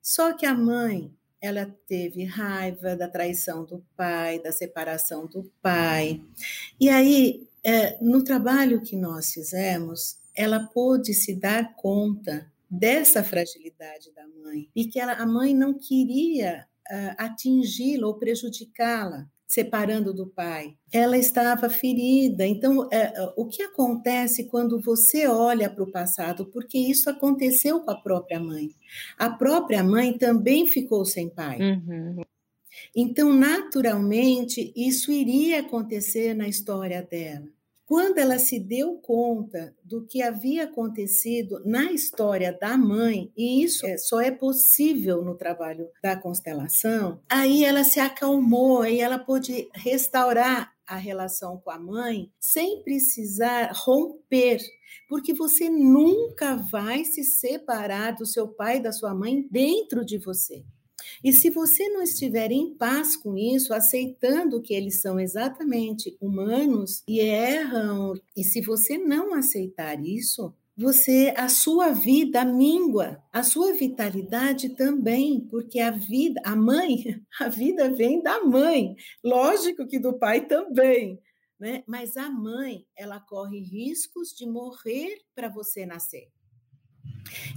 Só 0.00 0.32
que 0.34 0.46
a 0.46 0.54
mãe 0.54 1.12
ela 1.44 1.66
teve 1.86 2.24
raiva 2.24 2.96
da 2.96 3.06
traição 3.06 3.66
do 3.66 3.84
pai, 3.94 4.40
da 4.40 4.50
separação 4.50 5.26
do 5.26 5.44
pai. 5.60 6.22
E 6.80 6.88
aí, 6.88 7.46
é, 7.62 8.02
no 8.02 8.24
trabalho 8.24 8.80
que 8.80 8.96
nós 8.96 9.30
fizemos, 9.30 10.16
ela 10.34 10.66
pôde 10.72 11.12
se 11.12 11.34
dar 11.34 11.76
conta 11.76 12.50
dessa 12.70 13.22
fragilidade 13.22 14.10
da 14.14 14.26
mãe 14.26 14.70
e 14.74 14.86
que 14.86 14.98
ela, 14.98 15.12
a 15.12 15.26
mãe 15.26 15.54
não 15.54 15.74
queria 15.74 16.66
uh, 16.90 17.14
atingi-la 17.18 18.06
ou 18.06 18.14
prejudicá-la. 18.14 19.28
Separando 19.46 20.12
do 20.12 20.26
pai. 20.26 20.74
Ela 20.92 21.16
estava 21.16 21.68
ferida. 21.68 22.46
Então, 22.46 22.88
é, 22.90 23.12
é 23.14 23.32
o 23.36 23.46
que 23.46 23.62
acontece 23.62 24.44
quando 24.44 24.80
você 24.80 25.26
olha 25.26 25.70
para 25.70 25.84
o 25.84 25.90
passado? 25.90 26.46
Porque 26.46 26.78
isso 26.78 27.08
aconteceu 27.08 27.80
com 27.80 27.90
a 27.90 28.00
própria 28.00 28.40
mãe. 28.40 28.70
A 29.18 29.30
própria 29.30 29.82
mãe 29.82 30.16
também 30.16 30.66
ficou 30.66 31.04
sem 31.04 31.28
pai. 31.28 31.58
Uhum. 31.60 32.22
Então, 32.94 33.32
naturalmente, 33.32 34.72
isso 34.76 35.12
iria 35.12 35.60
acontecer 35.60 36.34
na 36.34 36.48
história 36.48 37.02
dela. 37.02 37.46
Quando 37.86 38.18
ela 38.18 38.38
se 38.38 38.58
deu 38.58 38.96
conta 38.96 39.74
do 39.84 40.06
que 40.06 40.22
havia 40.22 40.64
acontecido 40.64 41.60
na 41.64 41.92
história 41.92 42.56
da 42.58 42.78
mãe, 42.78 43.30
e 43.36 43.62
isso 43.62 43.86
é, 43.86 43.98
só 43.98 44.20
é 44.20 44.30
possível 44.30 45.22
no 45.22 45.36
trabalho 45.36 45.88
da 46.02 46.16
constelação, 46.16 47.20
aí 47.28 47.64
ela 47.64 47.84
se 47.84 48.00
acalmou, 48.00 48.82
aí 48.82 49.00
ela 49.00 49.18
pôde 49.18 49.68
restaurar 49.74 50.72
a 50.86 50.96
relação 50.96 51.58
com 51.58 51.70
a 51.70 51.78
mãe 51.78 52.30
sem 52.40 52.82
precisar 52.82 53.70
romper, 53.74 54.58
porque 55.08 55.34
você 55.34 55.68
nunca 55.68 56.56
vai 56.56 57.04
se 57.04 57.22
separar 57.22 58.12
do 58.12 58.26
seu 58.26 58.48
pai 58.48 58.78
e 58.78 58.82
da 58.82 58.92
sua 58.92 59.14
mãe 59.14 59.46
dentro 59.50 60.04
de 60.04 60.18
você. 60.18 60.64
E 61.24 61.32
se 61.32 61.48
você 61.48 61.88
não 61.88 62.02
estiver 62.02 62.52
em 62.52 62.74
paz 62.74 63.16
com 63.16 63.34
isso, 63.38 63.72
aceitando 63.72 64.60
que 64.60 64.74
eles 64.74 65.00
são 65.00 65.18
exatamente 65.18 66.14
humanos 66.20 67.02
e 67.08 67.18
erram, 67.18 68.12
e 68.36 68.44
se 68.44 68.60
você 68.60 68.98
não 68.98 69.32
aceitar 69.32 69.98
isso, 70.04 70.54
você 70.76 71.32
a 71.34 71.48
sua 71.48 71.92
vida 71.92 72.44
mingua, 72.44 73.22
a 73.32 73.42
sua 73.42 73.72
vitalidade 73.72 74.76
também, 74.76 75.40
porque 75.48 75.80
a 75.80 75.92
vida, 75.92 76.42
a 76.44 76.54
mãe, 76.54 77.18
a 77.40 77.48
vida 77.48 77.88
vem 77.88 78.22
da 78.22 78.44
mãe. 78.44 78.94
Lógico 79.24 79.86
que 79.86 79.98
do 79.98 80.18
pai 80.18 80.46
também, 80.46 81.18
né? 81.58 81.82
Mas 81.86 82.18
a 82.18 82.28
mãe, 82.28 82.84
ela 82.94 83.18
corre 83.18 83.60
riscos 83.60 84.28
de 84.36 84.46
morrer 84.46 85.22
para 85.34 85.48
você 85.48 85.86
nascer. 85.86 86.33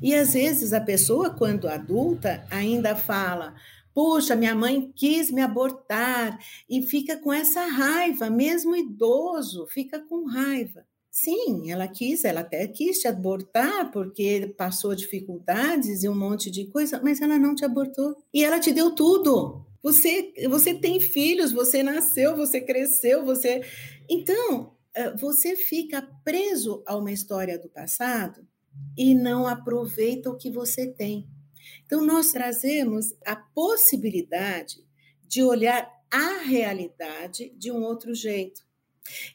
E 0.02 0.14
às 0.14 0.34
vezes 0.34 0.74
a 0.74 0.82
pessoa, 0.82 1.30
quando 1.30 1.68
adulta, 1.68 2.46
ainda 2.50 2.96
fala: 2.96 3.56
Puxa, 3.94 4.36
minha 4.36 4.54
mãe 4.54 4.92
quis 4.96 5.32
me 5.32 5.42
abortar, 5.42 6.38
e 6.70 6.82
fica 6.84 7.18
com 7.18 7.34
essa 7.34 7.66
raiva, 7.66 8.30
mesmo 8.30 8.76
idoso, 8.76 9.66
fica 9.68 10.00
com 10.00 10.26
raiva. 10.26 10.86
Sim, 11.10 11.72
ela 11.72 11.88
quis, 11.88 12.24
ela 12.24 12.42
até 12.42 12.68
quis 12.68 13.00
te 13.00 13.08
abortar 13.08 13.90
porque 13.92 14.54
passou 14.56 14.94
dificuldades 14.94 16.04
e 16.04 16.10
um 16.10 16.16
monte 16.16 16.52
de 16.52 16.66
coisa, 16.68 17.02
mas 17.04 17.20
ela 17.22 17.40
não 17.40 17.56
te 17.56 17.66
abortou. 17.66 18.16
E 18.32 18.44
ela 18.44 18.60
te 18.60 18.72
deu 18.72 18.94
tudo. 18.94 19.66
Você, 19.82 20.32
você 20.48 20.76
tem 20.76 21.00
filhos, 21.00 21.52
você 21.52 21.82
nasceu, 21.82 22.36
você 22.36 22.62
cresceu, 22.62 23.26
você. 23.26 23.62
Então, 24.08 24.76
eh, 24.94 25.16
você 25.16 25.56
fica 25.56 26.08
preso 26.24 26.84
a 26.86 26.96
uma 26.96 27.12
história 27.12 27.58
do 27.58 27.68
passado 27.68 28.46
e 28.98 29.14
não 29.14 29.48
aproveita 29.48 30.30
o 30.30 30.38
que 30.38 30.50
você 30.50 30.88
tem. 30.88 31.28
Então, 31.86 32.06
nós 32.06 32.32
trazemos 32.32 33.14
a 33.26 33.36
possibilidade 33.36 34.86
de 35.28 35.44
olhar 35.44 35.90
a 36.12 36.40
realidade 36.40 37.54
de 37.58 37.72
um 37.72 37.84
outro 37.84 38.14
jeito. 38.14 38.66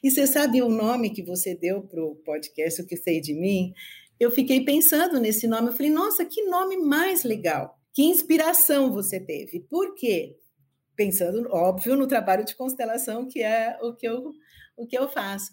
E 0.03 0.11
você 0.11 0.27
sabe 0.27 0.61
o 0.61 0.69
nome 0.69 1.09
que 1.09 1.23
você 1.23 1.55
deu 1.55 1.81
para 1.81 2.03
o 2.03 2.15
podcast, 2.15 2.81
O 2.81 2.85
Que 2.85 2.97
Sei 2.97 3.19
de 3.19 3.33
Mim? 3.33 3.73
Eu 4.19 4.31
fiquei 4.31 4.63
pensando 4.63 5.19
nesse 5.19 5.47
nome, 5.47 5.69
eu 5.69 5.73
falei, 5.73 5.91
nossa, 5.91 6.25
que 6.25 6.43
nome 6.43 6.77
mais 6.77 7.23
legal! 7.23 7.79
Que 7.93 8.03
inspiração 8.03 8.91
você 8.91 9.19
teve. 9.19 9.59
Por 9.59 9.93
quê? 9.95 10.37
Pensando, 10.95 11.47
óbvio, 11.51 11.95
no 11.95 12.07
trabalho 12.07 12.45
de 12.45 12.55
constelação, 12.55 13.27
que 13.27 13.41
é 13.41 13.77
o 13.81 13.93
que 13.93 14.07
eu, 14.07 14.31
o 14.75 14.87
que 14.87 14.97
eu 14.97 15.07
faço. 15.07 15.51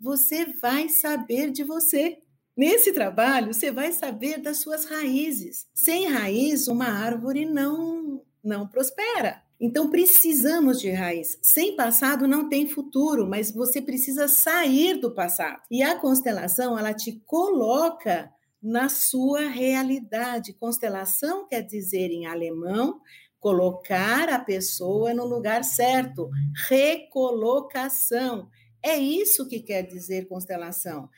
Você 0.00 0.46
vai 0.60 0.88
saber 0.88 1.50
de 1.50 1.64
você. 1.64 2.18
Nesse 2.56 2.92
trabalho, 2.92 3.54
você 3.54 3.70
vai 3.70 3.92
saber 3.92 4.38
das 4.38 4.58
suas 4.58 4.84
raízes. 4.84 5.66
Sem 5.74 6.06
raiz, 6.06 6.68
uma 6.68 6.86
árvore 6.86 7.46
não, 7.46 8.22
não 8.44 8.68
prospera. 8.68 9.42
Então, 9.58 9.88
precisamos 9.88 10.80
de 10.80 10.90
raiz. 10.90 11.38
Sem 11.40 11.76
passado 11.76 12.26
não 12.26 12.48
tem 12.48 12.68
futuro, 12.68 13.28
mas 13.28 13.52
você 13.52 13.80
precisa 13.80 14.28
sair 14.28 14.98
do 14.98 15.14
passado. 15.14 15.62
E 15.70 15.82
a 15.82 15.98
constelação, 15.98 16.78
ela 16.78 16.92
te 16.92 17.22
coloca 17.26 18.30
na 18.62 18.88
sua 18.88 19.48
realidade. 19.48 20.52
Constelação 20.52 21.46
quer 21.48 21.62
dizer 21.62 22.10
em 22.10 22.26
alemão 22.26 23.00
colocar 23.42 24.28
a 24.28 24.38
pessoa 24.38 25.12
no 25.12 25.24
lugar 25.24 25.64
certo, 25.64 26.30
recolocação. 26.68 28.48
É 28.80 28.96
isso 28.96 29.48
que 29.48 29.60
quer 29.60 29.82
dizer 29.82 30.28
constelação. 30.28 31.08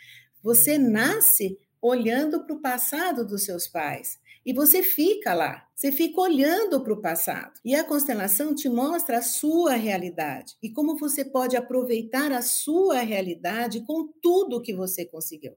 Você 0.44 0.76
nasce 0.76 1.59
olhando 1.80 2.44
para 2.44 2.54
o 2.54 2.61
passado 2.61 3.26
dos 3.26 3.44
seus 3.44 3.66
pais. 3.66 4.18
E 4.44 4.52
você 4.52 4.83
fica 4.83 5.33
lá, 5.33 5.66
você 5.74 5.90
fica 5.90 6.20
olhando 6.20 6.85
para 6.85 6.92
o 6.92 7.00
passado. 7.00 7.59
E 7.64 7.74
a 7.74 7.83
constelação 7.83 8.54
te 8.54 8.68
mostra 8.68 9.18
a 9.18 9.22
sua 9.22 9.72
realidade 9.72 10.54
e 10.62 10.68
como 10.68 10.98
você 10.98 11.24
pode 11.24 11.57
aproveitar 11.57 12.30
a 12.30 12.42
sua 12.42 12.98
realidade 12.98 13.87
com 13.87 14.07
tudo 14.20 14.61
que 14.61 14.74
você 14.74 15.07
conseguiu. 15.07 15.54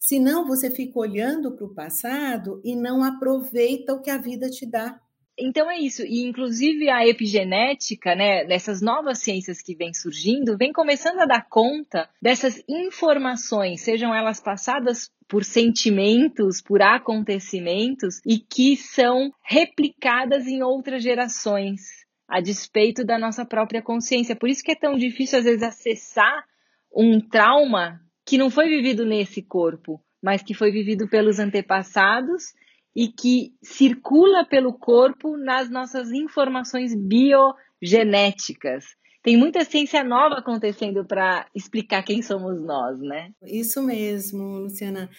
Senão, 0.00 0.46
você 0.46 0.70
fica 0.70 0.98
olhando 0.98 1.54
para 1.54 1.66
o 1.66 1.74
passado 1.74 2.62
e 2.64 2.74
não 2.74 3.04
aproveita 3.04 3.92
o 3.92 4.00
que 4.00 4.08
a 4.08 4.16
vida 4.16 4.48
te 4.48 4.64
dá. 4.64 4.98
Então 5.40 5.70
é 5.70 5.78
isso, 5.78 6.02
e 6.02 6.26
inclusive 6.26 6.90
a 6.90 7.06
epigenética, 7.06 8.16
né, 8.16 8.44
dessas 8.44 8.82
novas 8.82 9.20
ciências 9.20 9.62
que 9.62 9.74
vem 9.74 9.94
surgindo, 9.94 10.56
vem 10.58 10.72
começando 10.72 11.20
a 11.20 11.26
dar 11.26 11.48
conta 11.48 12.10
dessas 12.20 12.60
informações, 12.68 13.82
sejam 13.82 14.12
elas 14.12 14.40
passadas 14.40 15.12
por 15.28 15.44
sentimentos, 15.44 16.60
por 16.60 16.82
acontecimentos 16.82 18.20
e 18.26 18.38
que 18.38 18.76
são 18.76 19.30
replicadas 19.44 20.48
em 20.48 20.62
outras 20.62 21.04
gerações, 21.04 21.82
a 22.26 22.40
despeito 22.40 23.04
da 23.04 23.16
nossa 23.16 23.44
própria 23.44 23.80
consciência. 23.80 24.34
Por 24.34 24.48
isso 24.48 24.64
que 24.64 24.72
é 24.72 24.76
tão 24.76 24.96
difícil 24.96 25.38
às 25.38 25.44
vezes 25.44 25.62
acessar 25.62 26.44
um 26.92 27.20
trauma 27.20 28.00
que 28.26 28.36
não 28.36 28.50
foi 28.50 28.68
vivido 28.68 29.06
nesse 29.06 29.40
corpo, 29.40 30.02
mas 30.20 30.42
que 30.42 30.52
foi 30.52 30.72
vivido 30.72 31.08
pelos 31.08 31.38
antepassados 31.38 32.54
e 32.94 33.08
que 33.08 33.54
circula 33.62 34.44
pelo 34.44 34.72
corpo 34.72 35.36
nas 35.36 35.70
nossas 35.70 36.10
informações 36.10 36.94
biogenéticas. 36.94 38.84
Tem 39.22 39.36
muita 39.36 39.64
ciência 39.64 40.02
nova 40.02 40.36
acontecendo 40.36 41.04
para 41.04 41.46
explicar 41.54 42.02
quem 42.02 42.22
somos 42.22 42.62
nós, 42.62 42.98
né? 43.00 43.32
Isso 43.42 43.82
mesmo, 43.82 44.60
Luciana. 44.60 45.10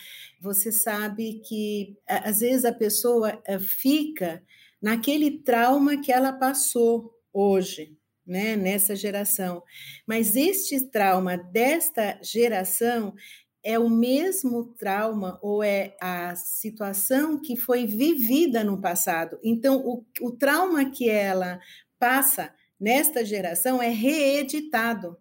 Você 0.42 0.72
sabe 0.72 1.42
que 1.48 1.98
às 2.08 2.40
vezes 2.40 2.66
a 2.66 2.74
pessoa 2.74 3.40
eh, 3.46 3.60
fica 3.60 4.42
naquele 4.82 5.40
trauma 5.40 5.98
que 5.98 6.12
ela 6.12 6.32
passou 6.32 7.14
hoje, 7.34 7.98
né, 8.26 8.56
nessa 8.56 8.96
geração. 8.96 9.62
Mas 10.08 10.36
este 10.36 10.90
trauma 10.90 11.38
desta 11.38 12.20
geração 12.24 13.14
é 13.64 13.78
o 13.78 13.90
mesmo 13.90 14.74
trauma 14.78 15.38
ou 15.42 15.64
é 15.64 15.96
a 16.02 16.36
situação 16.36 17.40
que 17.42 17.56
foi 17.56 17.86
vivida 17.86 18.64
no 18.64 18.80
passado. 18.80 19.38
Então, 19.44 19.78
o, 19.86 20.06
o 20.22 20.32
trauma 20.32 20.90
que 20.90 21.10
ela 21.10 21.60
passa 22.00 22.54
nesta 22.80 23.26
geração 23.26 23.82
é 23.82 23.90
reeditado 23.90 25.18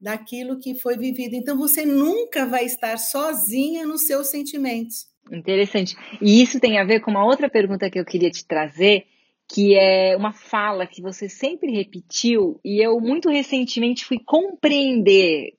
daquilo 0.00 0.58
que 0.58 0.74
foi 0.74 0.96
vivido. 0.96 1.34
Então, 1.34 1.56
você 1.56 1.86
nunca 1.86 2.44
vai 2.44 2.64
estar 2.64 2.98
sozinha 2.98 3.86
nos 3.86 4.06
seus 4.06 4.26
sentimentos. 4.26 5.06
Interessante. 5.30 5.96
E 6.20 6.42
isso 6.42 6.60
tem 6.60 6.78
a 6.78 6.84
ver 6.84 7.00
com 7.00 7.10
uma 7.10 7.24
outra 7.24 7.48
pergunta 7.48 7.90
que 7.90 7.98
eu 7.98 8.04
queria 8.04 8.30
te 8.30 8.44
trazer, 8.46 9.06
que 9.48 9.74
é 9.76 10.16
uma 10.16 10.32
fala 10.32 10.86
que 10.86 11.00
você 11.00 11.28
sempre 11.28 11.70
repetiu 11.70 12.60
e 12.64 12.84
eu 12.84 13.00
muito 13.00 13.28
recentemente 13.28 14.04
fui 14.04 14.18
compreender 14.18 15.54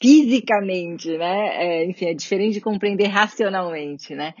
fisicamente, 0.00 1.16
né? 1.16 1.48
É, 1.56 1.84
enfim, 1.84 2.06
é 2.06 2.14
diferente 2.14 2.54
de 2.54 2.60
compreender 2.60 3.08
racionalmente, 3.08 4.14
né? 4.14 4.34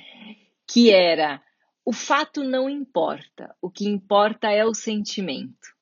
Que 0.66 0.90
era 0.90 1.42
o 1.84 1.92
fato 1.92 2.44
não 2.44 2.68
importa, 2.68 3.54
o 3.62 3.70
que 3.70 3.88
importa 3.88 4.50
é 4.50 4.64
o 4.64 4.74
sentimento. 4.74 5.78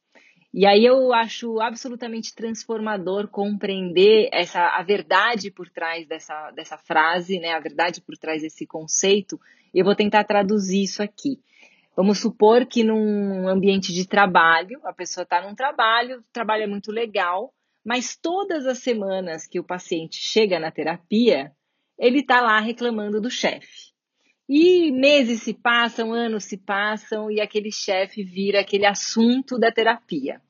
E 0.54 0.64
aí 0.64 0.86
eu 0.86 1.12
acho 1.12 1.60
absolutamente 1.60 2.34
transformador 2.34 3.28
compreender 3.28 4.30
essa 4.32 4.68
a 4.68 4.82
verdade 4.82 5.50
por 5.50 5.68
trás 5.68 6.06
dessa, 6.06 6.50
dessa 6.52 6.78
frase, 6.78 7.38
né? 7.38 7.52
A 7.52 7.60
verdade 7.60 8.00
por 8.00 8.16
trás 8.16 8.40
desse 8.40 8.66
conceito. 8.66 9.38
Eu 9.74 9.84
vou 9.84 9.94
tentar 9.94 10.24
traduzir 10.24 10.82
isso 10.82 11.02
aqui. 11.02 11.40
Vamos 11.94 12.20
supor 12.20 12.66
que 12.66 12.84
num 12.84 13.48
ambiente 13.48 13.92
de 13.92 14.06
trabalho, 14.06 14.80
a 14.84 14.92
pessoa 14.92 15.24
está 15.24 15.42
num 15.42 15.54
trabalho, 15.54 16.20
o 16.20 16.24
trabalho 16.32 16.62
é 16.62 16.66
muito 16.66 16.92
legal, 16.92 17.52
mas 17.86 18.16
todas 18.16 18.66
as 18.66 18.78
semanas 18.78 19.46
que 19.46 19.60
o 19.60 19.64
paciente 19.64 20.16
chega 20.16 20.58
na 20.58 20.72
terapia, 20.72 21.52
ele 21.96 22.18
está 22.18 22.40
lá 22.40 22.58
reclamando 22.58 23.20
do 23.20 23.30
chefe. 23.30 23.92
E 24.48 24.90
meses 24.90 25.44
se 25.44 25.54
passam, 25.54 26.12
anos 26.12 26.42
se 26.42 26.56
passam 26.56 27.30
e 27.30 27.40
aquele 27.40 27.70
chefe 27.70 28.24
vira 28.24 28.60
aquele 28.60 28.84
assunto 28.84 29.56
da 29.56 29.70
terapia. 29.70 30.42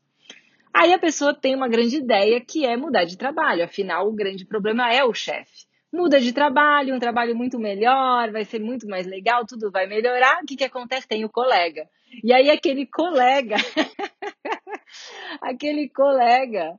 Aí 0.72 0.94
a 0.94 0.98
pessoa 0.98 1.34
tem 1.34 1.54
uma 1.54 1.68
grande 1.68 1.96
ideia 1.96 2.40
que 2.40 2.64
é 2.64 2.74
mudar 2.74 3.04
de 3.04 3.18
trabalho, 3.18 3.64
afinal, 3.64 4.08
o 4.08 4.14
grande 4.14 4.46
problema 4.46 4.90
é 4.90 5.04
o 5.04 5.12
chefe. 5.12 5.66
Muda 5.92 6.18
de 6.18 6.32
trabalho, 6.32 6.94
um 6.94 6.98
trabalho 6.98 7.36
muito 7.36 7.58
melhor, 7.58 8.32
vai 8.32 8.46
ser 8.46 8.60
muito 8.60 8.88
mais 8.88 9.06
legal, 9.06 9.44
tudo 9.46 9.70
vai 9.70 9.86
melhorar. 9.86 10.42
O 10.42 10.46
que, 10.46 10.56
que 10.56 10.64
acontece? 10.64 11.06
Tem 11.06 11.22
o 11.24 11.30
colega. 11.30 11.86
E 12.24 12.32
aí 12.32 12.48
aquele 12.48 12.86
colega, 12.86 13.56
aquele 15.42 15.88
colega 15.90 16.78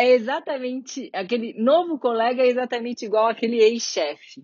é 0.00 0.14
exatamente, 0.14 1.10
aquele 1.12 1.52
novo 1.62 1.98
colega 1.98 2.42
é 2.42 2.46
exatamente 2.46 3.04
igual 3.04 3.26
àquele 3.26 3.58
ex-chefe. 3.58 4.42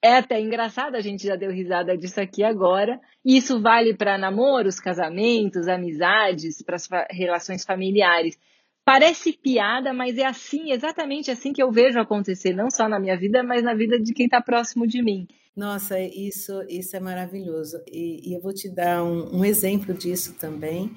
É 0.00 0.14
até 0.14 0.40
engraçado, 0.40 0.94
a 0.94 1.00
gente 1.02 1.26
já 1.26 1.36
deu 1.36 1.50
risada 1.50 1.94
disso 1.94 2.18
aqui 2.18 2.42
agora. 2.42 2.98
Isso 3.22 3.60
vale 3.60 3.94
para 3.94 4.16
namoros, 4.16 4.80
casamentos, 4.80 5.68
amizades, 5.68 6.62
para 6.62 6.76
as 6.76 6.88
relações 7.10 7.64
familiares. 7.64 8.38
Parece 8.82 9.34
piada, 9.34 9.92
mas 9.92 10.16
é 10.16 10.24
assim, 10.24 10.72
exatamente 10.72 11.30
assim 11.30 11.52
que 11.52 11.62
eu 11.62 11.70
vejo 11.70 12.00
acontecer, 12.00 12.54
não 12.54 12.70
só 12.70 12.88
na 12.88 12.98
minha 12.98 13.18
vida, 13.18 13.42
mas 13.42 13.62
na 13.62 13.74
vida 13.74 14.00
de 14.00 14.14
quem 14.14 14.24
está 14.24 14.40
próximo 14.40 14.86
de 14.86 15.02
mim. 15.02 15.26
Nossa, 15.54 16.00
isso, 16.00 16.62
isso 16.66 16.96
é 16.96 17.00
maravilhoso. 17.00 17.76
E, 17.92 18.30
e 18.30 18.34
eu 18.34 18.40
vou 18.40 18.54
te 18.54 18.70
dar 18.70 19.04
um, 19.04 19.40
um 19.40 19.44
exemplo 19.44 19.92
disso 19.92 20.38
também 20.38 20.90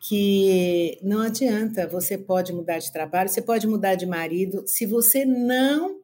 que 0.00 0.98
não 1.02 1.20
adianta, 1.20 1.86
você 1.86 2.16
pode 2.16 2.52
mudar 2.52 2.78
de 2.78 2.92
trabalho, 2.92 3.28
você 3.28 3.42
pode 3.42 3.66
mudar 3.66 3.94
de 3.94 4.06
marido, 4.06 4.64
se 4.66 4.86
você 4.86 5.24
não 5.24 6.00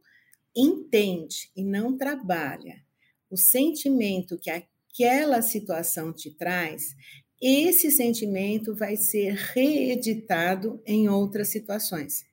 entende 0.57 1.51
e 1.57 1.65
não 1.65 1.97
trabalha 1.97 2.83
o 3.31 3.37
sentimento 3.37 4.39
que 4.39 4.51
aquela 4.51 5.43
situação 5.43 6.13
te 6.13 6.31
traz, 6.31 6.95
esse 7.43 7.91
sentimento 7.91 8.75
vai 8.75 8.97
ser 8.97 9.33
reeditado 9.35 10.81
em 10.87 11.09
outras 11.09 11.49
situações, 11.49 12.25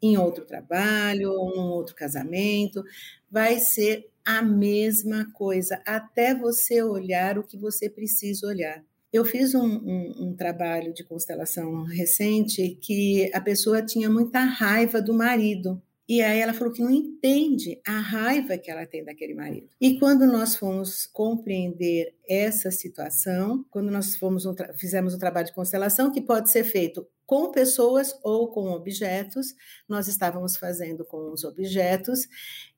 em 0.00 0.16
outro 0.16 0.44
trabalho, 0.44 1.32
ou 1.32 1.56
num 1.56 1.68
outro 1.70 1.94
casamento, 1.94 2.84
vai 3.30 3.58
ser 3.58 4.08
a 4.24 4.42
mesma 4.42 5.30
coisa, 5.32 5.82
até 5.86 6.34
você 6.34 6.82
olhar 6.82 7.38
o 7.38 7.44
que 7.44 7.56
você 7.56 7.88
precisa 7.88 8.46
olhar. 8.46 8.84
Eu 9.16 9.24
fiz 9.24 9.54
um, 9.54 9.64
um, 9.64 10.26
um, 10.26 10.36
trabalho 10.36 10.92
de 10.92 11.02
constelação 11.02 11.84
recente 11.84 12.78
que 12.82 13.30
a 13.32 13.40
pessoa 13.40 13.80
tinha 13.82 14.10
muita 14.10 14.40
raiva 14.40 15.00
do 15.00 15.14
marido. 15.14 15.80
E 16.06 16.20
aí 16.20 16.38
ela 16.38 16.52
falou 16.52 16.70
que 16.70 16.82
não 16.82 16.90
entende 16.90 17.80
a 17.86 17.98
raiva 17.98 18.58
que 18.58 18.70
ela 18.70 18.84
tem 18.84 19.02
daquele 19.02 19.34
marido. 19.34 19.70
E 19.80 19.98
quando 19.98 20.26
nós 20.26 20.54
fomos 20.54 21.06
compreender 21.06 22.14
essa 22.28 22.70
situação, 22.70 23.64
quando 23.70 23.90
nós 23.90 24.16
fomos 24.16 24.44
um 24.44 24.54
fizemos 24.76 25.14
um 25.14 25.18
trabalho 25.18 25.46
de 25.46 25.54
constelação 25.54 26.12
que 26.12 26.20
pode 26.20 26.50
ser 26.50 26.64
feito 26.64 27.08
com 27.24 27.50
pessoas 27.50 28.14
ou 28.22 28.48
com 28.50 28.70
objetos, 28.70 29.54
nós 29.88 30.08
estávamos 30.08 30.58
fazendo 30.58 31.06
com 31.06 31.32
os 31.32 31.42
objetos. 31.42 32.28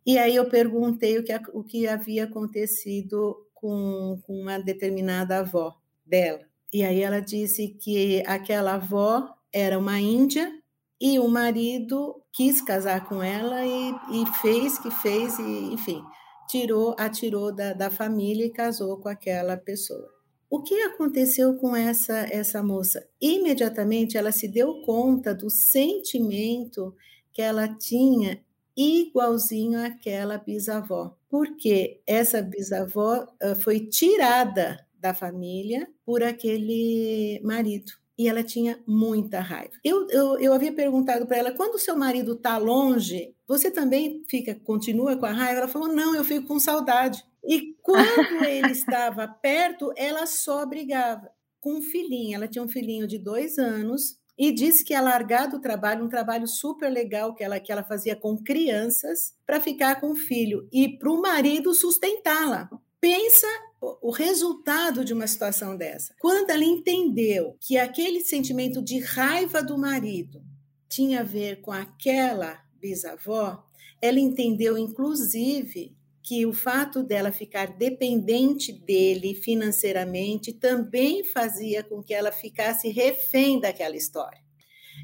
E 0.07 0.17
aí 0.19 0.37
eu 0.37 0.49
perguntei 0.49 1.19
o 1.19 1.25
que, 1.25 1.35
o 1.53 1.65
que 1.65 1.89
havia 1.89 2.25
acontecido 2.25 3.37
com, 3.53 4.21
com 4.23 4.41
uma 4.41 4.57
determinada 4.59 5.41
avó 5.41 5.77
dela. 6.09 6.41
E 6.73 6.85
aí 6.85 7.03
ela 7.03 7.21
disse 7.21 7.69
que 7.69 8.23
aquela 8.27 8.75
avó 8.75 9.29
era 9.53 9.79
uma 9.79 10.01
índia 10.01 10.53
e 11.01 11.19
o 11.19 11.29
marido 11.29 12.23
quis 12.33 12.61
casar 12.61 13.09
com 13.09 13.23
ela 13.23 13.65
e, 13.65 13.95
e 14.13 14.27
fez 14.43 14.79
que 14.79 14.91
fez, 14.91 15.39
e, 15.39 15.73
enfim, 15.73 16.03
tirou, 16.49 16.95
atirou 16.99 17.55
da, 17.55 17.73
da 17.73 17.91
família 17.91 18.45
e 18.47 18.51
casou 18.51 18.99
com 18.99 19.09
aquela 19.09 19.57
pessoa. 19.57 20.09
O 20.51 20.63
que 20.63 20.75
aconteceu 20.83 21.57
com 21.57 21.77
essa, 21.77 22.27
essa 22.31 22.63
moça? 22.63 23.07
Imediatamente 23.21 24.17
ela 24.17 24.33
se 24.33 24.49
deu 24.49 24.81
conta 24.83 25.35
do 25.35 25.51
sentimento 25.51 26.95
que 27.33 27.43
ela 27.43 27.69
tinha 27.69 28.43
igualzinho 28.77 29.85
àquela 29.85 30.39
bisavó, 30.39 31.17
porque 31.29 32.01
essa 32.07 32.41
bisavó 32.41 33.27
foi 33.63 33.81
tirada 33.81 34.79
da 34.99 35.15
família 35.15 35.89
por 36.05 36.23
aquele 36.23 37.41
marido 37.43 37.93
e 38.19 38.29
ela 38.29 38.43
tinha 38.43 38.83
muita 38.85 39.41
raiva. 39.41 39.73
Eu, 39.85 40.09
eu, 40.11 40.39
eu 40.41 40.53
havia 40.53 40.73
perguntado 40.73 41.25
para 41.27 41.37
ela: 41.37 41.53
quando 41.53 41.77
o 41.77 41.79
seu 41.79 41.97
marido 41.97 42.33
está 42.33 42.59
longe, 42.59 43.33
você 43.47 43.71
também 43.71 44.25
fica, 44.29 44.57
continua 44.57 45.17
com 45.17 45.25
a 45.25 45.33
raiva? 45.33 45.61
Ela 45.61 45.69
falou: 45.69 45.89
não, 45.89 46.15
eu 46.17 46.25
fico 46.25 46.49
com 46.49 46.59
saudade. 46.59 47.25
E 47.45 47.77
quando 47.81 48.03
ele 48.45 48.73
estava 48.73 49.29
perto, 49.29 49.93
ela 49.97 50.27
só 50.27 50.67
brigava 50.67 51.31
com 51.61 51.79
um 51.79 51.83
filhinho. 51.83 52.35
Ela 52.35 52.49
tinha 52.49 52.65
um 52.65 52.69
filhinho 52.69 53.07
de 53.07 53.19
dois 53.19 53.57
anos 53.57 54.19
e 54.37 54.53
disse 54.53 54.85
que 54.85 54.93
ia 54.93 55.01
largar 55.01 55.49
do 55.49 55.61
trabalho, 55.61 56.05
um 56.05 56.09
trabalho 56.09 56.47
super 56.47 56.91
legal 56.91 57.35
que 57.35 57.43
ela, 57.43 57.61
que 57.61 57.71
ela 57.71 57.83
fazia 57.85 58.15
com 58.15 58.37
crianças, 58.37 59.35
para 59.47 59.61
ficar 59.61 60.01
com 60.01 60.13
o 60.13 60.17
filho 60.17 60.69
e 60.73 60.97
para 60.99 61.11
o 61.11 61.21
marido 61.21 61.73
sustentá-la. 61.75 62.69
Pensa 63.01 63.47
o 63.81 64.11
resultado 64.11 65.05
de 65.05 65.13
uma 65.13 65.27
situação 65.27 65.77
dessa. 65.77 66.15
Quando 66.21 66.51
ela 66.51 66.65
entendeu 66.65 67.57
que 67.61 67.77
aquele 67.77 68.21
sentimento 68.21 68.83
de 68.83 68.99
raiva 68.99 69.63
do 69.63 69.79
marido 69.79 70.43
tinha 70.89 71.21
a 71.21 71.25
ver 71.25 71.61
com 71.61 71.71
aquela 71.71 72.61
bisavó, 72.81 73.65
ela 74.03 74.19
entendeu, 74.19 74.77
inclusive, 74.77 75.97
que 76.23 76.45
o 76.45 76.53
fato 76.53 77.03
dela 77.03 77.33
ficar 77.33 77.79
dependente 77.79 78.73
dele 78.73 79.35
financeiramente 79.35 80.53
também 80.53 81.25
fazia 81.25 81.83
com 81.83 82.03
que 82.03 82.13
ela 82.13 82.33
ficasse 82.33 82.89
refém 82.91 83.61
daquela 83.61 83.97
história. 83.97 84.41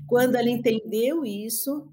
Quando 0.07 0.35
ela 0.35 0.51
entendeu 0.51 1.25
isso, 1.25 1.89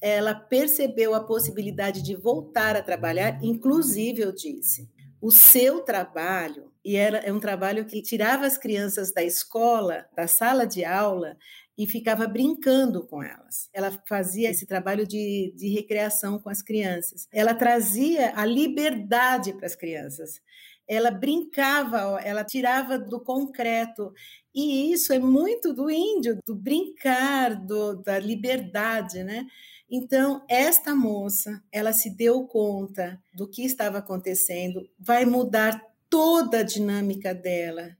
ela 0.00 0.34
percebeu 0.34 1.14
a 1.14 1.22
possibilidade 1.22 2.02
de 2.02 2.16
voltar 2.16 2.74
a 2.74 2.82
trabalhar, 2.82 3.38
inclusive, 3.42 4.22
eu 4.22 4.32
disse, 4.32 4.90
o 5.22 5.30
seu 5.30 5.82
trabalho, 5.82 6.72
e 6.84 6.96
era 6.96 7.18
é 7.18 7.32
um 7.32 7.38
trabalho 7.38 7.84
que 7.84 8.02
tirava 8.02 8.44
as 8.44 8.58
crianças 8.58 9.14
da 9.14 9.22
escola, 9.22 10.04
da 10.16 10.26
sala 10.26 10.66
de 10.66 10.84
aula, 10.84 11.36
e 11.78 11.86
ficava 11.86 12.26
brincando 12.26 13.06
com 13.06 13.22
elas. 13.22 13.70
Ela 13.72 13.92
fazia 14.08 14.50
esse 14.50 14.66
trabalho 14.66 15.06
de, 15.06 15.54
de 15.56 15.68
recreação 15.68 16.40
com 16.40 16.50
as 16.50 16.60
crianças. 16.60 17.28
Ela 17.32 17.54
trazia 17.54 18.32
a 18.34 18.44
liberdade 18.44 19.52
para 19.54 19.66
as 19.66 19.76
crianças. 19.76 20.40
Ela 20.88 21.12
brincava, 21.12 22.20
ela 22.24 22.44
tirava 22.44 22.98
do 22.98 23.20
concreto. 23.20 24.12
E 24.52 24.92
isso 24.92 25.12
é 25.12 25.20
muito 25.20 25.72
do 25.72 25.88
índio, 25.88 26.40
do 26.44 26.56
brincar, 26.56 27.54
do, 27.54 27.94
da 27.94 28.18
liberdade, 28.18 29.22
né? 29.22 29.46
Então, 29.94 30.42
esta 30.48 30.94
moça, 30.94 31.62
ela 31.70 31.92
se 31.92 32.08
deu 32.08 32.46
conta 32.46 33.22
do 33.34 33.46
que 33.46 33.62
estava 33.62 33.98
acontecendo, 33.98 34.88
vai 34.98 35.26
mudar 35.26 35.78
toda 36.08 36.60
a 36.60 36.62
dinâmica 36.62 37.34
dela. 37.34 37.94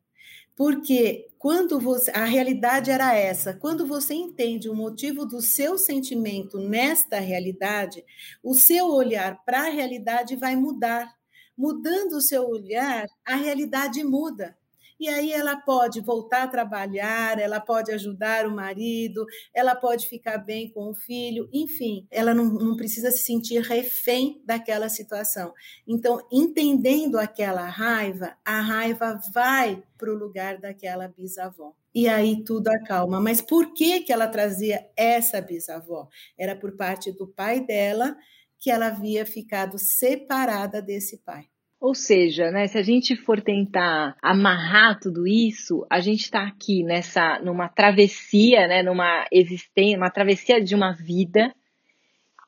Porque 0.57 1.29
quando 1.39 1.79
você, 1.79 2.11
a 2.13 2.25
realidade 2.25 2.91
era 2.91 3.15
essa, 3.15 3.53
quando 3.53 3.87
você 3.87 4.15
entende 4.15 4.71
o 4.71 4.75
motivo 4.75 5.27
do 5.27 5.43
seu 5.43 5.77
sentimento 5.77 6.59
nesta 6.59 7.19
realidade, 7.21 8.03
o 8.43 8.55
seu 8.55 8.87
olhar 8.87 9.45
para 9.45 9.67
a 9.67 9.71
realidade 9.71 10.35
vai 10.35 10.57
mudar. 10.57 11.15
Mudando 11.55 12.15
o 12.15 12.23
seu 12.23 12.49
olhar, 12.49 13.07
a 13.23 13.37
realidade 13.37 14.03
muda. 14.03 14.57
E 14.99 15.09
aí 15.09 15.33
ela 15.33 15.57
pode 15.57 16.01
voltar 16.01 16.45
a 16.45 16.49
trabalhar, 16.49 17.39
ela 17.39 17.61
pode 17.61 17.91
ajudar 17.93 18.47
o 18.47 18.51
marido, 18.51 19.25
ela 19.55 19.75
pode 19.75 20.09
ficar 20.09 20.39
bem 20.39 20.71
com 20.71 20.91
o 20.91 20.95
filho, 20.95 21.49
enfim, 21.53 22.07
ela 22.11 22.35
não, 22.35 22.45
não 22.45 22.77
precisa 22.77 23.11
se 23.11 23.25
sentir 23.25 23.61
refém 23.63 24.43
daquela 24.45 24.89
situação. 24.89 25.53
Então, 25.87 26.27
entendendo 26.31 27.19
aquela 27.19 27.67
raiva, 27.67 28.37
a 28.45 28.61
raiva 28.61 29.21
vai 29.33 29.83
para 29.97 30.11
o 30.11 30.17
lugar 30.17 30.59
daquela 30.59 31.09
bisavó. 31.09 31.75
E 31.95 32.09
aí 32.09 32.43
tudo 32.43 32.69
acalma. 32.69 33.21
Mas 33.21 33.41
por 33.41 33.75
que, 33.75 34.01
que 34.01 34.13
ela 34.13 34.27
trazia 34.27 34.89
essa 34.97 35.41
bisavó? 35.41 36.09
Era 36.39 36.57
por 36.57 36.77
parte 36.77 37.13
do 37.13 37.27
pai 37.27 37.61
dela 37.65 38.17
que 38.59 38.71
ela 38.71 38.87
havia 38.87 39.27
ficado 39.27 39.79
separada 39.79 40.81
desse 40.81 41.19
pai. 41.19 41.52
Ou 41.83 41.97
seja, 41.97 42.53
né, 42.53 42.69
se 42.69 42.79
a 42.79 42.83
gente 42.83 43.17
for 43.17 43.41
tentar 43.41 44.17
amarrar 44.23 45.01
tudo 45.01 45.27
isso, 45.27 45.85
a 45.91 45.99
gente 45.99 46.21
está 46.21 46.47
aqui 46.47 46.85
nessa, 46.85 47.41
numa 47.41 47.69
travessia, 47.69 48.69
né, 48.69 48.85
numa 48.85 49.27
existência, 49.33 49.99
uma 49.99 50.09
travessia 50.09 50.63
de 50.63 50.77
uma 50.77 50.93
vida 50.93 51.53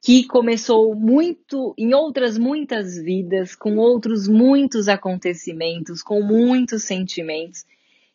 que 0.04 0.24
começou 0.28 0.94
muito 0.94 1.74
em 1.76 1.92
outras 1.94 2.38
muitas 2.38 2.96
vidas, 2.96 3.56
com 3.56 3.76
outros 3.76 4.28
muitos 4.28 4.86
acontecimentos, 4.86 6.00
com 6.00 6.22
muitos 6.22 6.84
sentimentos 6.84 7.64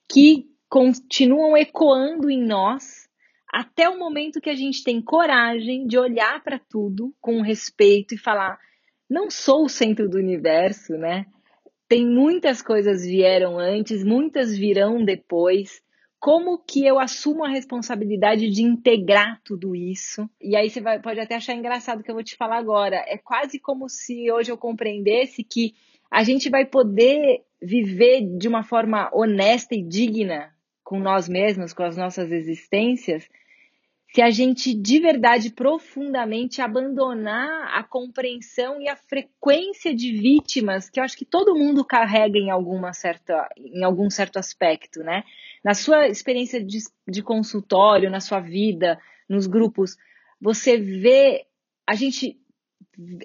que 0.08 0.46
continuam 0.70 1.58
ecoando 1.58 2.30
em 2.30 2.42
nós 2.42 3.10
até 3.52 3.90
o 3.90 4.00
momento 4.00 4.40
que 4.40 4.50
a 4.50 4.56
gente 4.56 4.86
tem 4.86 5.02
coragem 5.02 5.86
de 5.86 5.98
olhar 5.98 6.42
para 6.42 6.58
tudo 6.58 7.14
com 7.20 7.42
respeito 7.42 8.16
e 8.16 8.18
falar 8.18 8.58
não 9.10 9.30
sou 9.30 9.66
o 9.66 9.70
centro 9.70 10.08
do 10.08 10.18
universo, 10.18 10.94
né? 10.94 11.26
Tem 11.88 12.06
muitas 12.06 12.62
coisas 12.62 13.04
vieram 13.04 13.58
antes, 13.58 14.04
muitas 14.04 14.56
virão 14.56 15.04
depois. 15.04 15.82
como 16.20 16.58
que 16.60 16.86
eu 16.86 17.00
assumo 17.00 17.46
a 17.46 17.50
responsabilidade 17.50 18.50
de 18.50 18.62
integrar 18.62 19.42
tudo 19.44 19.74
isso? 19.74 20.30
E 20.42 20.56
aí 20.56 20.70
você 20.70 20.82
vai, 20.82 21.02
pode 21.02 21.20
até 21.20 21.36
achar 21.36 21.54
engraçado 21.56 22.02
o 22.02 22.04
que 22.04 22.12
eu 22.12 22.16
vou 22.16 22.24
te 22.24 22.36
falar 22.36 22.58
agora. 22.58 22.98
É 23.08 23.18
quase 23.18 23.58
como 23.58 23.88
se 23.88 24.30
hoje 24.30 24.52
eu 24.52 24.58
compreendesse 24.58 25.44
que 25.44 25.74
a 26.12 26.22
gente 26.24 26.50
vai 26.50 26.66
poder 26.66 27.42
viver 27.62 28.38
de 28.38 28.48
uma 28.48 28.64
forma 28.64 29.10
honesta 29.14 29.74
e 29.74 29.82
digna 29.82 30.54
com 30.84 31.00
nós 31.00 31.30
mesmos, 31.30 31.72
com 31.72 31.84
as 31.84 31.96
nossas 31.96 32.32
existências, 32.32 33.30
se 34.14 34.22
a 34.22 34.32
gente 34.32 34.74
de 34.74 35.00
verdade 35.00 35.52
profundamente 35.52 36.62
abandonar 36.62 37.78
a 37.78 37.84
compreensão 37.84 38.82
e 38.82 38.88
a 38.88 38.96
frequência 38.96 39.94
de 39.94 40.12
vítimas 40.14 40.90
que 40.90 41.00
eu 41.00 41.04
acho 41.04 41.16
que 41.16 41.26
todo 41.26 41.56
mundo 41.56 41.86
carrega 41.86 42.38
em 42.38 42.50
alguma 42.50 42.92
certa 42.92 43.48
em 43.58 43.84
algum 43.84 44.10
certo 44.10 44.38
aspecto, 44.38 45.02
né? 45.02 45.24
Na 45.64 45.74
sua 45.74 46.08
experiência 46.08 46.64
de, 46.64 46.80
de 47.08 47.22
consultório, 47.22 48.10
na 48.10 48.20
sua 48.20 48.40
vida, 48.40 49.00
nos 49.28 49.46
grupos, 49.46 49.96
você 50.42 50.78
vê 50.78 51.46
a 51.86 51.94
gente 51.94 52.40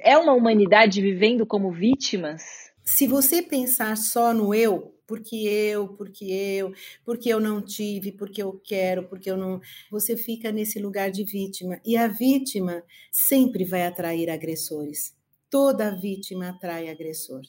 é 0.03 0.17
uma 0.19 0.35
humanidade 0.35 1.01
vivendo 1.01 1.47
como 1.47 1.73
vítimas? 1.73 2.64
Se 2.85 3.07
você 3.07 3.41
pensar 3.41 3.97
só 3.97 4.35
no 4.35 4.55
eu, 4.55 4.95
porque 5.07 5.37
eu, 5.37 5.89
porque 5.89 6.25
eu, 6.27 6.73
porque 7.05 7.29
eu 7.31 7.41
não 7.41 7.63
tive, 7.63 8.13
porque 8.13 8.43
eu 8.43 8.61
quero, 8.63 9.05
porque 9.05 9.31
eu 9.31 9.37
não. 9.37 9.61
Você 9.91 10.17
fica 10.17 10.53
nesse 10.53 10.79
lugar 10.79 11.11
de 11.11 11.25
vítima. 11.25 11.81
E 11.85 11.97
a 11.97 12.07
vítima 12.07 12.83
sempre 13.11 13.65
vai 13.65 13.87
atrair 13.87 14.29
agressores. 14.29 15.15
Toda 15.49 15.99
vítima 15.99 16.51
atrai 16.51 16.91
agressor. 16.91 17.43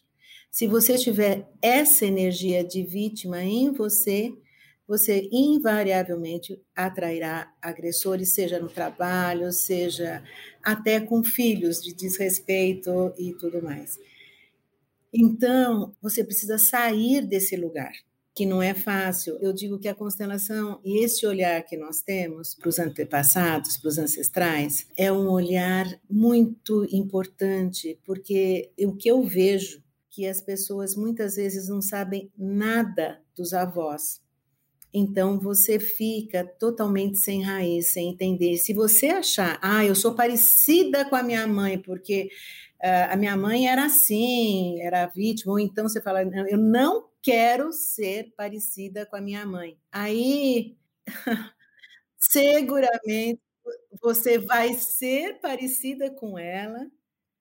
Se 0.50 0.68
você 0.68 0.98
tiver 0.98 1.50
essa 1.62 2.06
energia 2.06 2.64
de 2.64 2.82
vítima 2.84 3.44
em 3.44 3.74
você, 3.74 4.34
você 4.88 5.28
invariavelmente 5.32 6.62
atrairá 6.74 7.52
agressores, 7.62 8.34
seja 8.34 8.58
no 8.58 8.70
trabalho, 8.70 9.52
seja 9.52 10.24
até 10.64 11.02
com 11.02 11.24
filhos 11.24 11.82
de 11.82 11.94
desrespeito 11.94 13.14
e 13.18 13.34
tudo 13.34 13.62
mais. 13.62 14.00
Então, 15.18 15.96
você 16.02 16.26
precisa 16.26 16.58
sair 16.58 17.26
desse 17.26 17.56
lugar, 17.56 17.94
que 18.34 18.46
não 18.46 18.62
é 18.62 18.74
fácil. 18.74 19.38
Eu 19.40 19.54
digo 19.54 19.80
que 19.80 19.88
a 19.88 19.96
constelação 19.96 20.82
e 20.84 21.02
esse 21.06 21.26
olhar 21.26 21.64
que 21.64 21.78
nós 21.78 22.02
temos 22.02 22.54
para 22.54 22.68
os 22.68 22.78
antepassados, 22.78 23.78
para 23.78 23.88
os 23.88 23.98
ancestrais, 23.98 24.88
é 24.98 25.10
um 25.10 25.30
olhar 25.30 25.86
muito 26.10 26.86
importante, 26.92 27.98
porque 28.04 28.72
o 28.78 28.94
que 28.94 29.10
eu 29.10 29.24
vejo 29.24 29.82
que 30.10 30.28
as 30.28 30.42
pessoas 30.42 30.98
muitas 30.98 31.38
vezes 31.38 31.70
não 31.70 31.82
sabem 31.82 32.30
nada 32.38 33.22
dos 33.34 33.54
avós. 33.54 34.22
Então 34.94 35.38
você 35.38 35.78
fica 35.78 36.46
totalmente 36.46 37.18
sem 37.18 37.42
raiz, 37.42 37.88
sem 37.88 38.10
entender. 38.10 38.56
Se 38.58 38.74
você 38.74 39.08
achar, 39.08 39.60
ah, 39.62 39.84
eu 39.84 39.94
sou 39.94 40.14
parecida 40.16 41.04
com 41.04 41.18
a 41.18 41.24
minha 41.24 41.46
mãe 41.46 41.78
porque 41.78 42.30
a 42.86 43.16
minha 43.16 43.36
mãe 43.36 43.68
era 43.68 43.86
assim, 43.86 44.80
era 44.82 45.08
vítima, 45.08 45.54
ou 45.54 45.60
então 45.60 45.88
você 45.88 46.02
fala, 46.02 46.22
eu 46.22 46.58
não 46.58 47.10
quero 47.22 47.74
ser 47.74 48.34
parecida 48.38 49.06
com 49.06 49.16
a 49.16 49.22
minha 49.22 49.46
mãe. 49.46 49.78
Aí, 49.92 50.78
seguramente, 52.18 53.42
você 54.02 54.38
vai 54.38 54.74
ser 54.76 55.40
parecida 55.40 56.12
com 56.12 56.38
ela 56.38 56.88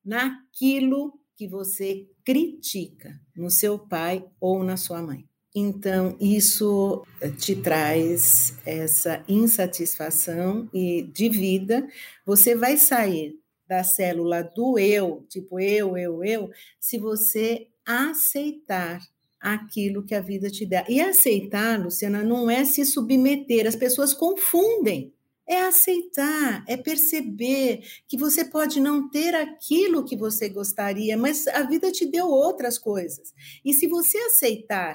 naquilo 0.04 1.20
que 1.36 1.46
você 1.46 2.08
critica 2.24 3.20
no 3.36 3.50
seu 3.50 3.78
pai 3.78 4.24
ou 4.40 4.64
na 4.64 4.76
sua 4.76 5.02
mãe. 5.02 5.28
Então, 5.54 6.16
isso 6.18 7.06
te 7.38 7.54
traz 7.54 8.58
essa 8.66 9.22
insatisfação 9.28 10.68
e 10.72 11.02
de 11.02 11.28
vida. 11.28 11.86
Você 12.26 12.56
vai 12.56 12.76
sair 12.76 13.38
da 13.66 13.82
célula 13.82 14.42
do 14.42 14.78
eu, 14.78 15.24
tipo 15.28 15.58
eu, 15.58 15.96
eu, 15.96 16.24
eu, 16.24 16.50
se 16.78 16.98
você 16.98 17.68
aceitar 17.86 19.00
aquilo 19.44 20.02
que 20.02 20.14
a 20.14 20.22
vida 20.22 20.48
te 20.48 20.64
dá. 20.64 20.86
E 20.88 21.02
aceitar, 21.02 21.78
Luciana, 21.78 22.22
não 22.22 22.50
é 22.50 22.64
se 22.64 22.84
submeter, 22.86 23.66
as 23.66 23.76
pessoas 23.76 24.14
confundem. 24.14 25.12
É 25.46 25.60
aceitar, 25.60 26.64
é 26.66 26.74
perceber 26.74 27.82
que 28.08 28.16
você 28.16 28.46
pode 28.46 28.80
não 28.80 29.10
ter 29.10 29.34
aquilo 29.34 30.02
que 30.02 30.16
você 30.16 30.48
gostaria, 30.48 31.18
mas 31.18 31.46
a 31.46 31.62
vida 31.64 31.92
te 31.92 32.06
deu 32.06 32.26
outras 32.26 32.78
coisas. 32.78 33.34
E 33.62 33.74
se 33.74 33.86
você 33.86 34.16
aceitar 34.16 34.94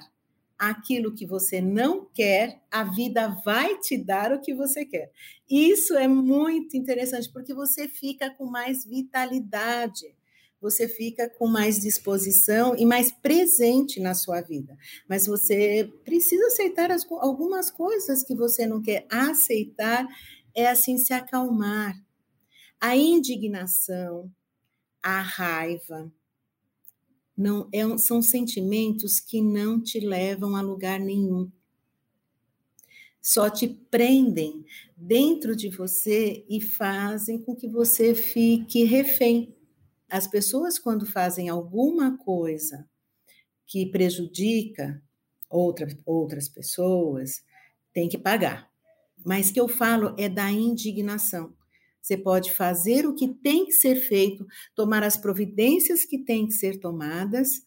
aquilo 0.59 1.15
que 1.15 1.25
você 1.25 1.61
não 1.61 2.05
quer, 2.13 2.61
a 2.69 2.83
vida 2.83 3.29
vai 3.45 3.79
te 3.79 3.97
dar 3.97 4.33
o 4.33 4.41
que 4.41 4.53
você 4.53 4.85
quer. 4.85 5.09
Isso 5.49 5.95
é 5.95 6.05
muito 6.05 6.75
interessante, 6.75 7.31
porque 7.31 7.53
você 7.53 7.87
fica 7.87 8.29
com 8.29 8.45
mais 8.45 8.83
vitalidade, 8.83 10.13
você 10.61 10.89
fica 10.89 11.29
com 11.29 11.47
mais 11.47 11.79
disposição 11.79 12.75
e 12.75 12.85
mais 12.85 13.09
presente 13.09 14.01
na 14.01 14.13
sua 14.13 14.41
vida. 14.41 14.77
Mas 15.07 15.25
você 15.25 15.89
precisa 16.03 16.47
aceitar 16.47 16.91
as, 16.91 17.09
algumas 17.09 17.71
coisas 17.71 18.21
que 18.21 18.35
você 18.35 18.67
não 18.67 18.81
quer. 18.81 19.05
Aceitar 19.09 20.05
é 20.53 20.67
assim 20.67 20.97
se 20.97 21.13
acalmar. 21.13 21.95
A 22.81 22.97
indignação, 22.97 24.29
a 25.01 25.21
raiva, 25.21 26.11
não 27.39 27.69
é, 27.71 27.97
são 27.97 28.21
sentimentos 28.21 29.21
que 29.21 29.41
não 29.41 29.81
te 29.81 29.97
levam 30.01 30.57
a 30.57 30.61
lugar 30.61 30.99
nenhum. 30.99 31.49
Só 33.21 33.49
te 33.49 33.65
prendem 33.65 34.65
dentro 34.97 35.55
de 35.55 35.69
você 35.69 36.45
e 36.49 36.59
fazem 36.59 37.41
com 37.41 37.55
que 37.55 37.65
você 37.65 38.13
fique 38.13 38.83
refém. 38.83 39.55
As 40.09 40.27
pessoas, 40.27 40.77
quando 40.77 41.05
fazem 41.05 41.47
alguma 41.47 42.17
coisa 42.17 42.85
que 43.65 43.85
prejudica 43.85 45.01
outra, 45.49 45.87
outras 46.05 46.49
pessoas, 46.49 47.41
têm 47.93 48.09
que 48.09 48.17
pagar. 48.17 48.69
Mas 49.25 49.49
que 49.49 49.59
eu 49.61 49.69
falo 49.69 50.13
é 50.17 50.27
da 50.27 50.51
indignação. 50.51 51.53
Você 52.01 52.17
pode 52.17 52.53
fazer 52.53 53.05
o 53.05 53.13
que 53.13 53.27
tem 53.27 53.65
que 53.65 53.71
ser 53.73 53.95
feito, 53.95 54.45
tomar 54.75 55.03
as 55.03 55.17
providências 55.17 56.05
que 56.05 56.17
têm 56.17 56.47
que 56.47 56.53
ser 56.53 56.79
tomadas, 56.79 57.63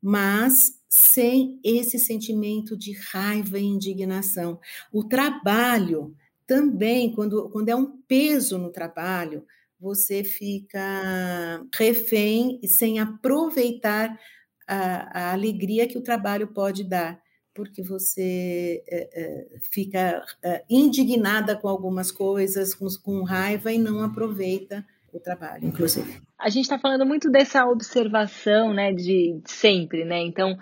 mas 0.00 0.80
sem 0.88 1.58
esse 1.64 1.98
sentimento 1.98 2.76
de 2.76 2.92
raiva 2.92 3.58
e 3.58 3.64
indignação. 3.64 4.60
O 4.92 5.04
trabalho 5.04 6.14
também, 6.46 7.12
quando, 7.12 7.48
quando 7.50 7.68
é 7.68 7.74
um 7.74 7.98
peso 8.06 8.58
no 8.58 8.70
trabalho, 8.70 9.44
você 9.80 10.22
fica 10.22 11.64
refém 11.74 12.60
sem 12.66 12.98
aproveitar 12.98 14.18
a, 14.66 15.28
a 15.28 15.32
alegria 15.32 15.86
que 15.86 15.98
o 15.98 16.02
trabalho 16.02 16.48
pode 16.48 16.84
dar 16.84 17.23
porque 17.54 17.82
você 17.82 18.82
é, 18.88 19.08
é, 19.14 19.58
fica 19.60 20.22
é, 20.42 20.64
indignada 20.68 21.56
com 21.56 21.68
algumas 21.68 22.10
coisas, 22.10 22.74
com, 22.74 22.86
com, 23.02 23.22
raiva 23.22 23.72
e 23.72 23.78
não 23.78 24.02
aproveita 24.02 24.84
o 25.12 25.20
trabalho, 25.20 25.64
inclusive. 25.66 26.20
A 26.38 26.48
gente 26.48 26.64
está 26.64 26.78
falando 26.78 27.06
muito 27.06 27.30
dessa 27.30 27.64
observação, 27.66 28.74
né, 28.74 28.92
de, 28.92 29.40
de 29.42 29.50
sempre, 29.50 30.04
né? 30.04 30.20
Então, 30.20 30.58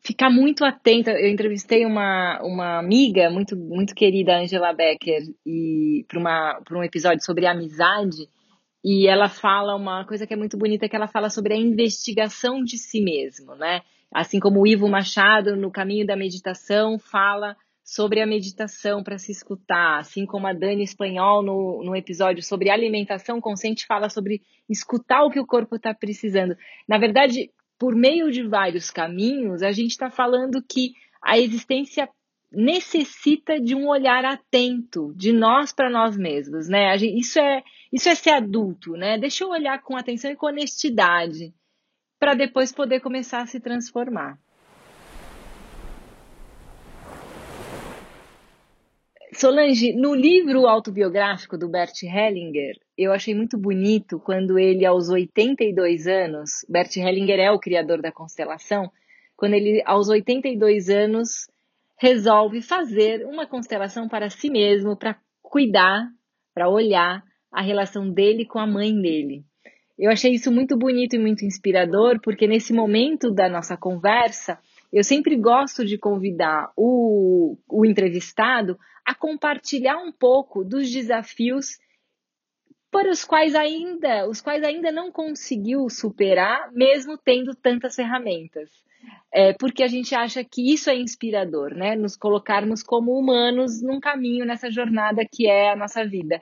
ficar 0.00 0.30
muito 0.30 0.64
atenta. 0.64 1.10
Eu 1.12 1.30
entrevistei 1.30 1.86
uma, 1.86 2.40
uma 2.42 2.78
amiga 2.78 3.30
muito 3.30 3.56
muito 3.56 3.94
querida, 3.94 4.38
Angela 4.38 4.72
Becker, 4.72 5.22
e 5.46 6.04
para 6.06 6.78
um 6.78 6.84
episódio 6.84 7.24
sobre 7.24 7.46
amizade. 7.46 8.28
E 8.84 9.08
ela 9.08 9.28
fala 9.28 9.74
uma 9.74 10.04
coisa 10.06 10.26
que 10.26 10.34
é 10.34 10.36
muito 10.36 10.56
bonita, 10.56 10.88
que 10.88 10.94
ela 10.94 11.08
fala 11.08 11.30
sobre 11.30 11.54
a 11.54 11.56
investigação 11.56 12.62
de 12.62 12.78
si 12.78 13.00
mesmo, 13.00 13.54
né? 13.54 13.80
Assim 14.12 14.40
como 14.40 14.60
o 14.60 14.66
Ivo 14.66 14.88
Machado, 14.88 15.56
no 15.56 15.70
Caminho 15.70 16.06
da 16.06 16.16
Meditação, 16.16 16.98
fala 16.98 17.56
sobre 17.84 18.20
a 18.20 18.26
meditação 18.26 19.02
para 19.02 19.16
se 19.16 19.32
escutar, 19.32 19.98
assim 19.98 20.26
como 20.26 20.46
a 20.46 20.52
Dani 20.52 20.82
Espanhol, 20.82 21.42
no, 21.42 21.82
no 21.82 21.96
episódio 21.96 22.42
sobre 22.42 22.68
alimentação 22.68 23.40
consciente, 23.40 23.86
fala 23.86 24.10
sobre 24.10 24.42
escutar 24.68 25.24
o 25.24 25.30
que 25.30 25.40
o 25.40 25.46
corpo 25.46 25.76
está 25.76 25.94
precisando. 25.94 26.54
Na 26.86 26.98
verdade, 26.98 27.50
por 27.78 27.94
meio 27.94 28.30
de 28.30 28.42
vários 28.42 28.90
caminhos, 28.90 29.62
a 29.62 29.72
gente 29.72 29.92
está 29.92 30.10
falando 30.10 30.62
que 30.62 30.92
a 31.22 31.38
existência 31.38 32.08
necessita 32.52 33.58
de 33.58 33.74
um 33.74 33.88
olhar 33.88 34.22
atento 34.24 35.14
de 35.16 35.32
nós 35.32 35.72
para 35.72 35.88
nós 35.88 36.14
mesmos, 36.16 36.68
né? 36.68 36.96
Gente, 36.98 37.18
isso 37.18 37.38
é 37.38 37.62
isso 37.90 38.08
é 38.08 38.14
ser 38.14 38.30
adulto, 38.30 38.92
né? 38.92 39.16
Deixa 39.16 39.44
eu 39.44 39.48
olhar 39.48 39.80
com 39.82 39.96
atenção 39.96 40.30
e 40.30 40.36
com 40.36 40.46
honestidade 40.46 41.54
para 42.18 42.34
depois 42.34 42.72
poder 42.72 43.00
começar 43.00 43.42
a 43.42 43.46
se 43.46 43.60
transformar. 43.60 44.38
Solange, 49.32 49.92
no 49.92 50.14
livro 50.14 50.66
autobiográfico 50.66 51.56
do 51.56 51.68
Bert 51.68 52.02
Hellinger, 52.02 52.74
eu 52.96 53.12
achei 53.12 53.34
muito 53.34 53.56
bonito 53.56 54.18
quando 54.18 54.58
ele, 54.58 54.84
aos 54.84 55.08
82 55.08 56.08
anos, 56.08 56.64
Bert 56.68 56.96
Hellinger 56.96 57.38
é 57.38 57.52
o 57.52 57.58
criador 57.60 58.02
da 58.02 58.10
constelação, 58.10 58.90
quando 59.36 59.54
ele, 59.54 59.80
aos 59.86 60.08
82 60.08 60.88
anos, 60.88 61.46
resolve 62.00 62.60
fazer 62.60 63.24
uma 63.26 63.46
constelação 63.46 64.08
para 64.08 64.28
si 64.28 64.50
mesmo, 64.50 64.96
para 64.96 65.16
cuidar, 65.40 66.08
para 66.52 66.68
olhar 66.68 67.22
a 67.52 67.62
relação 67.62 68.10
dele 68.10 68.44
com 68.44 68.58
a 68.58 68.66
mãe 68.66 68.92
dele. 68.92 69.44
Eu 69.98 70.10
achei 70.10 70.32
isso 70.32 70.52
muito 70.52 70.76
bonito 70.76 71.16
e 71.16 71.18
muito 71.18 71.44
inspirador, 71.44 72.20
porque 72.20 72.46
nesse 72.46 72.72
momento 72.72 73.32
da 73.32 73.48
nossa 73.48 73.76
conversa, 73.76 74.58
eu 74.92 75.02
sempre 75.02 75.36
gosto 75.36 75.84
de 75.84 75.98
convidar 75.98 76.70
o, 76.76 77.56
o 77.68 77.84
entrevistado 77.84 78.78
a 79.04 79.14
compartilhar 79.14 79.98
um 79.98 80.12
pouco 80.12 80.64
dos 80.64 80.90
desafios 80.90 81.78
para 82.90 83.10
os 83.10 83.24
quais 83.24 83.54
ainda, 83.54 84.28
os 84.28 84.40
quais 84.40 84.62
ainda 84.62 84.92
não 84.92 85.10
conseguiu 85.10 85.88
superar, 85.90 86.70
mesmo 86.72 87.18
tendo 87.18 87.54
tantas 87.54 87.94
ferramentas. 87.94 88.70
É, 89.32 89.52
porque 89.52 89.82
a 89.82 89.88
gente 89.88 90.14
acha 90.14 90.42
que 90.42 90.72
isso 90.72 90.88
é 90.88 90.96
inspirador, 90.96 91.74
né? 91.74 91.94
Nos 91.94 92.16
colocarmos 92.16 92.82
como 92.82 93.12
humanos 93.12 93.82
num 93.82 94.00
caminho 94.00 94.44
nessa 94.46 94.70
jornada 94.70 95.22
que 95.30 95.46
é 95.46 95.70
a 95.70 95.76
nossa 95.76 96.04
vida. 96.04 96.40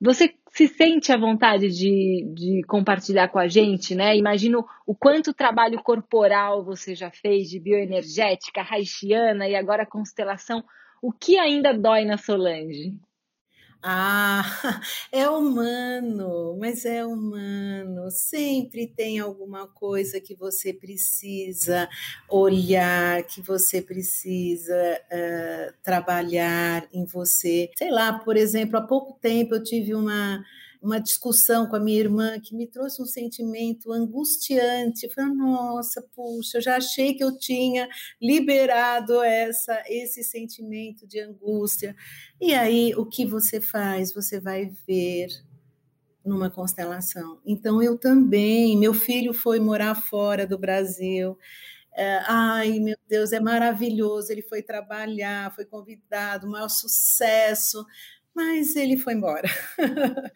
Você 0.00 0.34
se 0.52 0.68
sente 0.68 1.10
à 1.10 1.16
vontade 1.16 1.68
de, 1.68 2.24
de 2.34 2.62
compartilhar 2.66 3.28
com 3.28 3.38
a 3.38 3.48
gente, 3.48 3.94
né? 3.94 4.16
Imagino 4.16 4.64
o 4.86 4.94
quanto 4.94 5.32
trabalho 5.32 5.82
corporal 5.82 6.64
você 6.64 6.94
já 6.94 7.10
fez 7.10 7.48
de 7.48 7.58
bioenergética, 7.58 8.62
haitiana 8.62 9.48
e 9.48 9.54
agora 9.54 9.86
constelação. 9.86 10.62
O 11.00 11.12
que 11.12 11.38
ainda 11.38 11.72
dói 11.72 12.04
na 12.04 12.18
Solange? 12.18 12.94
Ah, 13.82 14.42
é 15.12 15.28
humano, 15.28 16.56
mas 16.58 16.84
é 16.84 17.04
humano. 17.04 18.10
Sempre 18.10 18.86
tem 18.88 19.18
alguma 19.20 19.68
coisa 19.68 20.20
que 20.20 20.34
você 20.34 20.72
precisa 20.72 21.88
olhar, 22.28 23.22
que 23.24 23.40
você 23.40 23.80
precisa 23.80 24.74
uh, 25.12 25.74
trabalhar 25.84 26.88
em 26.92 27.04
você. 27.04 27.70
Sei 27.76 27.90
lá, 27.90 28.18
por 28.18 28.36
exemplo, 28.36 28.76
há 28.78 28.82
pouco 28.82 29.18
tempo 29.20 29.54
eu 29.54 29.62
tive 29.62 29.94
uma 29.94 30.42
uma 30.86 31.00
discussão 31.00 31.66
com 31.66 31.76
a 31.76 31.80
minha 31.80 31.98
irmã 31.98 32.38
que 32.38 32.54
me 32.54 32.66
trouxe 32.66 33.02
um 33.02 33.06
sentimento 33.06 33.92
angustiante. 33.92 35.08
Falei, 35.12 35.34
nossa, 35.34 36.00
puxa, 36.14 36.58
eu 36.58 36.62
já 36.62 36.76
achei 36.76 37.14
que 37.14 37.24
eu 37.24 37.36
tinha 37.36 37.88
liberado 38.22 39.20
essa 39.22 39.82
esse 39.88 40.22
sentimento 40.22 41.06
de 41.06 41.20
angústia. 41.20 41.94
E 42.40 42.54
aí, 42.54 42.94
o 42.94 43.04
que 43.04 43.26
você 43.26 43.60
faz? 43.60 44.12
Você 44.14 44.38
vai 44.38 44.70
ver 44.86 45.28
numa 46.24 46.50
constelação. 46.50 47.40
Então, 47.44 47.82
eu 47.82 47.98
também, 47.98 48.76
meu 48.78 48.94
filho 48.94 49.32
foi 49.32 49.60
morar 49.60 49.94
fora 49.94 50.46
do 50.46 50.58
Brasil. 50.58 51.38
É, 51.96 52.20
ai, 52.26 52.78
meu 52.78 52.96
Deus, 53.08 53.32
é 53.32 53.40
maravilhoso. 53.40 54.30
Ele 54.30 54.42
foi 54.42 54.62
trabalhar, 54.62 55.54
foi 55.54 55.64
convidado, 55.64 56.48
maior 56.48 56.68
sucesso 56.68 57.84
mas 58.36 58.76
ele 58.76 58.98
foi 58.98 59.14
embora. 59.14 59.48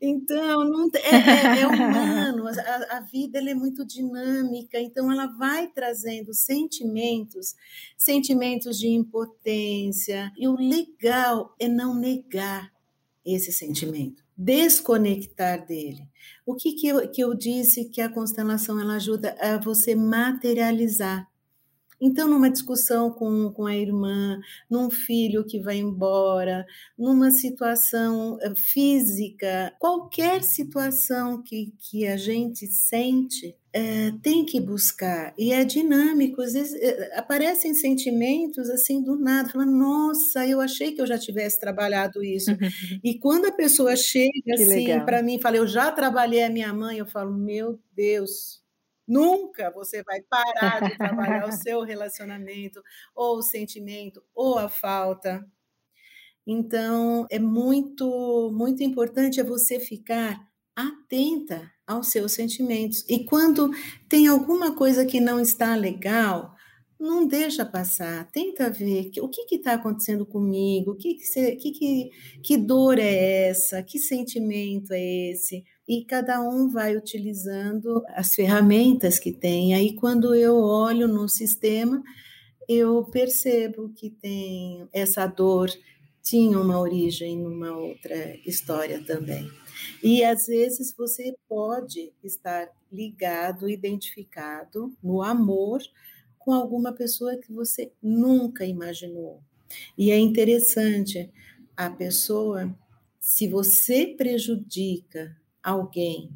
então, 0.00 0.64
não, 0.64 0.88
é, 0.94 1.58
é, 1.58 1.60
é 1.60 1.66
humano, 1.68 2.48
a, 2.48 2.96
a 2.96 3.00
vida 3.00 3.38
é 3.38 3.54
muito 3.54 3.84
dinâmica, 3.84 4.80
então 4.80 5.12
ela 5.12 5.26
vai 5.26 5.68
trazendo 5.68 6.32
sentimentos, 6.32 7.54
sentimentos 7.94 8.78
de 8.78 8.88
impotência, 8.88 10.32
e 10.38 10.48
o 10.48 10.56
legal 10.56 11.54
é 11.60 11.68
não 11.68 11.94
negar 11.94 12.72
esse 13.22 13.52
sentimento, 13.52 14.24
desconectar 14.34 15.66
dele. 15.66 16.08
O 16.46 16.54
que, 16.54 16.72
que, 16.72 16.88
eu, 16.88 17.06
que 17.10 17.22
eu 17.22 17.34
disse 17.34 17.84
que 17.90 18.00
a 18.00 18.08
constelação 18.08 18.80
ela 18.80 18.94
ajuda 18.94 19.36
a 19.38 19.58
você 19.58 19.94
materializar 19.94 21.30
então, 22.02 22.28
numa 22.28 22.50
discussão 22.50 23.12
com, 23.12 23.52
com 23.52 23.64
a 23.64 23.76
irmã, 23.76 24.40
num 24.68 24.90
filho 24.90 25.44
que 25.44 25.60
vai 25.60 25.76
embora, 25.76 26.66
numa 26.98 27.30
situação 27.30 28.38
eh, 28.42 28.52
física, 28.56 29.72
qualquer 29.78 30.42
situação 30.42 31.40
que, 31.40 31.72
que 31.78 32.04
a 32.04 32.16
gente 32.16 32.66
sente, 32.66 33.56
é, 33.72 34.12
tem 34.20 34.44
que 34.44 34.60
buscar 34.60 35.32
e 35.38 35.52
é 35.52 35.64
dinâmico. 35.64 36.42
Às 36.42 36.52
vezes 36.54 36.74
é, 36.74 37.16
aparecem 37.18 37.72
sentimentos 37.72 38.68
assim 38.68 39.00
do 39.02 39.16
nada, 39.16 39.48
falando: 39.48 39.72
Nossa, 39.72 40.46
eu 40.46 40.60
achei 40.60 40.92
que 40.92 41.00
eu 41.00 41.06
já 41.06 41.16
tivesse 41.16 41.58
trabalhado 41.60 42.22
isso. 42.22 42.50
e 43.02 43.18
quando 43.18 43.46
a 43.46 43.52
pessoa 43.52 43.94
chega 43.96 44.54
assim 44.54 45.00
para 45.04 45.22
mim, 45.22 45.40
fala: 45.40 45.56
Eu 45.56 45.66
já 45.66 45.90
trabalhei 45.92 46.42
a 46.42 46.50
minha 46.50 46.72
mãe, 46.74 46.98
eu 46.98 47.06
falo: 47.06 47.32
Meu 47.32 47.78
Deus, 47.94 48.61
Nunca 49.06 49.70
você 49.70 50.02
vai 50.02 50.22
parar 50.22 50.80
de 50.88 50.96
trabalhar 50.96 51.48
o 51.48 51.52
seu 51.52 51.82
relacionamento, 51.82 52.82
ou 53.14 53.38
o 53.38 53.42
sentimento, 53.42 54.22
ou 54.34 54.58
a 54.58 54.68
falta. 54.68 55.44
Então, 56.46 57.26
é 57.30 57.38
muito, 57.38 58.50
muito 58.52 58.82
importante 58.82 59.40
é 59.40 59.44
você 59.44 59.78
ficar 59.78 60.40
atenta 60.74 61.70
aos 61.86 62.08
seus 62.08 62.32
sentimentos. 62.32 63.04
E 63.08 63.24
quando 63.24 63.70
tem 64.08 64.26
alguma 64.26 64.74
coisa 64.74 65.04
que 65.04 65.20
não 65.20 65.38
está 65.38 65.74
legal, 65.74 66.54
não 66.98 67.26
deixa 67.26 67.66
passar, 67.66 68.30
tenta 68.30 68.70
ver 68.70 69.10
o 69.20 69.28
que 69.28 69.56
está 69.56 69.74
acontecendo 69.74 70.24
comigo, 70.24 70.96
que, 70.96 71.16
que, 71.16 71.72
que, 71.72 72.10
que 72.42 72.56
dor 72.56 72.98
é 72.98 73.48
essa, 73.48 73.82
que 73.82 73.98
sentimento 73.98 74.92
é 74.92 75.30
esse, 75.30 75.64
e 75.92 76.06
cada 76.06 76.40
um 76.40 76.70
vai 76.70 76.96
utilizando 76.96 78.02
as 78.14 78.34
ferramentas 78.34 79.18
que 79.18 79.30
tem. 79.30 79.74
Aí, 79.74 79.94
quando 79.94 80.34
eu 80.34 80.56
olho 80.56 81.06
no 81.06 81.28
sistema, 81.28 82.02
eu 82.66 83.04
percebo 83.04 83.92
que 83.94 84.08
tem 84.08 84.88
essa 84.90 85.26
dor 85.26 85.70
tinha 86.22 86.58
uma 86.58 86.80
origem 86.80 87.36
numa 87.36 87.76
outra 87.76 88.34
história 88.46 89.04
também. 89.04 89.50
E 90.02 90.24
às 90.24 90.46
vezes 90.46 90.94
você 90.96 91.36
pode 91.46 92.10
estar 92.24 92.70
ligado, 92.90 93.68
identificado 93.68 94.96
no 95.02 95.20
amor 95.20 95.82
com 96.38 96.54
alguma 96.54 96.94
pessoa 96.94 97.36
que 97.36 97.52
você 97.52 97.92
nunca 98.02 98.64
imaginou. 98.64 99.42
E 99.98 100.10
é 100.10 100.18
interessante, 100.18 101.30
a 101.76 101.90
pessoa, 101.90 102.74
se 103.20 103.46
você 103.46 104.06
prejudica 104.06 105.36
alguém 105.62 106.30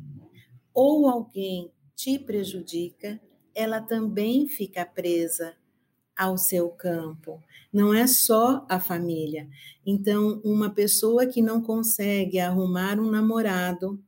ou 0.75 1.09
alguém 1.09 1.71
te 1.95 2.19
prejudica, 2.19 3.21
ela 3.55 3.81
também 3.81 4.47
fica 4.47 4.85
presa 4.85 5.57
ao 6.17 6.37
seu 6.37 6.69
campo. 6.69 7.43
Não 7.73 7.93
é 7.93 8.07
só 8.07 8.67
a 8.69 8.79
família. 8.79 9.49
Então, 9.85 10.41
uma 10.45 10.71
pessoa 10.71 11.27
que 11.27 11.41
não 11.41 11.63
consegue 11.63 12.39
arrumar 12.39 13.01
um 13.01 13.11
namorado, 13.11 13.99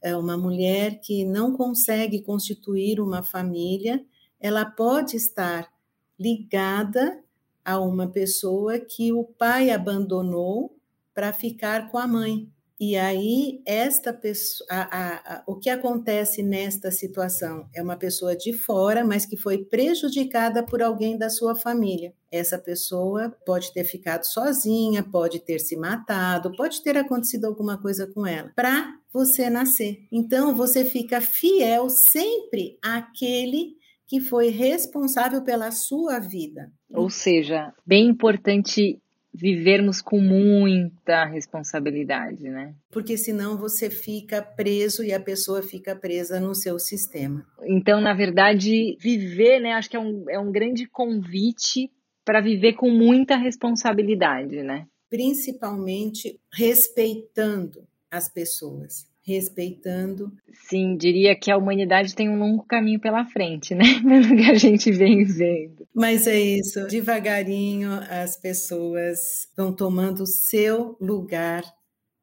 é 0.00 0.16
uma 0.16 0.36
mulher 0.36 1.00
que 1.00 1.24
não 1.24 1.56
consegue 1.56 2.22
constituir 2.22 3.00
uma 3.00 3.22
família, 3.22 4.04
ela 4.40 4.64
pode 4.64 5.16
estar 5.16 5.70
ligada 6.18 7.22
a 7.64 7.78
uma 7.78 8.08
pessoa 8.08 8.78
que 8.78 9.12
o 9.12 9.24
pai 9.24 9.70
abandonou 9.70 10.76
para 11.12 11.32
ficar 11.32 11.90
com 11.90 11.98
a 11.98 12.06
mãe. 12.06 12.50
E 12.80 12.96
aí, 12.96 13.60
esta 13.66 14.12
pessoa, 14.12 14.66
a, 14.70 14.82
a, 14.82 15.14
a, 15.16 15.42
o 15.48 15.56
que 15.56 15.68
acontece 15.68 16.44
nesta 16.44 16.92
situação? 16.92 17.68
É 17.74 17.82
uma 17.82 17.96
pessoa 17.96 18.36
de 18.36 18.52
fora, 18.52 19.04
mas 19.04 19.26
que 19.26 19.36
foi 19.36 19.64
prejudicada 19.64 20.62
por 20.62 20.80
alguém 20.80 21.18
da 21.18 21.28
sua 21.28 21.56
família. 21.56 22.14
Essa 22.30 22.56
pessoa 22.56 23.34
pode 23.44 23.72
ter 23.72 23.82
ficado 23.82 24.22
sozinha, 24.22 25.02
pode 25.02 25.40
ter 25.40 25.58
se 25.58 25.76
matado, 25.76 26.52
pode 26.56 26.80
ter 26.80 26.96
acontecido 26.96 27.46
alguma 27.46 27.76
coisa 27.76 28.06
com 28.06 28.24
ela, 28.24 28.52
para 28.54 28.94
você 29.12 29.50
nascer. 29.50 30.06
Então, 30.12 30.54
você 30.54 30.84
fica 30.84 31.20
fiel 31.20 31.90
sempre 31.90 32.78
àquele 32.80 33.76
que 34.06 34.20
foi 34.20 34.50
responsável 34.50 35.42
pela 35.42 35.72
sua 35.72 36.20
vida. 36.20 36.72
Ou 36.94 37.10
seja, 37.10 37.74
bem 37.84 38.08
importante 38.08 39.02
vivermos 39.40 40.02
com 40.02 40.20
muita 40.20 41.24
responsabilidade, 41.24 42.48
né? 42.48 42.74
Porque 42.90 43.16
senão 43.16 43.56
você 43.56 43.88
fica 43.88 44.42
preso 44.42 45.04
e 45.04 45.12
a 45.12 45.20
pessoa 45.20 45.62
fica 45.62 45.94
presa 45.94 46.40
no 46.40 46.54
seu 46.54 46.78
sistema. 46.78 47.46
Então, 47.62 48.00
na 48.00 48.12
verdade, 48.12 48.96
viver, 49.00 49.60
né? 49.60 49.72
Acho 49.72 49.90
que 49.90 49.96
é 49.96 50.00
um, 50.00 50.24
é 50.28 50.38
um 50.38 50.50
grande 50.50 50.86
convite 50.86 51.90
para 52.24 52.40
viver 52.40 52.74
com 52.74 52.90
muita 52.90 53.36
responsabilidade, 53.36 54.62
né? 54.62 54.86
Principalmente 55.08 56.38
respeitando 56.52 57.86
as 58.10 58.28
pessoas 58.28 59.07
respeitando. 59.28 60.32
Sim, 60.68 60.96
diria 60.96 61.36
que 61.36 61.50
a 61.50 61.56
humanidade 61.56 62.14
tem 62.14 62.28
um 62.28 62.38
longo 62.38 62.64
caminho 62.64 62.98
pela 62.98 63.26
frente, 63.26 63.74
né? 63.74 63.84
Pelo 64.02 64.36
que 64.36 64.50
a 64.50 64.54
gente 64.54 64.90
vem 64.90 65.24
vendo. 65.24 65.86
Mas 65.94 66.26
é 66.26 66.38
isso, 66.38 66.86
devagarinho 66.86 67.90
as 68.10 68.36
pessoas 68.36 69.18
vão 69.56 69.74
tomando 69.74 70.22
o 70.22 70.26
seu 70.26 70.96
lugar 71.00 71.62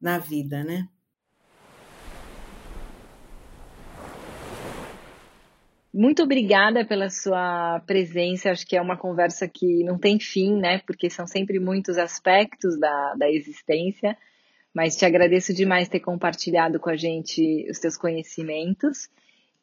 na 0.00 0.18
vida, 0.18 0.64
né? 0.64 0.88
Muito 5.94 6.22
obrigada 6.22 6.84
pela 6.84 7.08
sua 7.08 7.80
presença. 7.86 8.50
Acho 8.50 8.66
que 8.66 8.76
é 8.76 8.82
uma 8.82 8.98
conversa 8.98 9.48
que 9.48 9.82
não 9.82 9.98
tem 9.98 10.20
fim, 10.20 10.54
né? 10.54 10.82
Porque 10.86 11.08
são 11.08 11.26
sempre 11.26 11.58
muitos 11.58 11.96
aspectos 11.96 12.78
da, 12.78 13.14
da 13.14 13.30
existência. 13.30 14.14
Mas 14.76 14.94
te 14.94 15.06
agradeço 15.06 15.54
demais 15.54 15.88
ter 15.88 16.00
compartilhado 16.00 16.78
com 16.78 16.90
a 16.90 16.96
gente 16.96 17.66
os 17.70 17.78
teus 17.78 17.96
conhecimentos. 17.96 19.08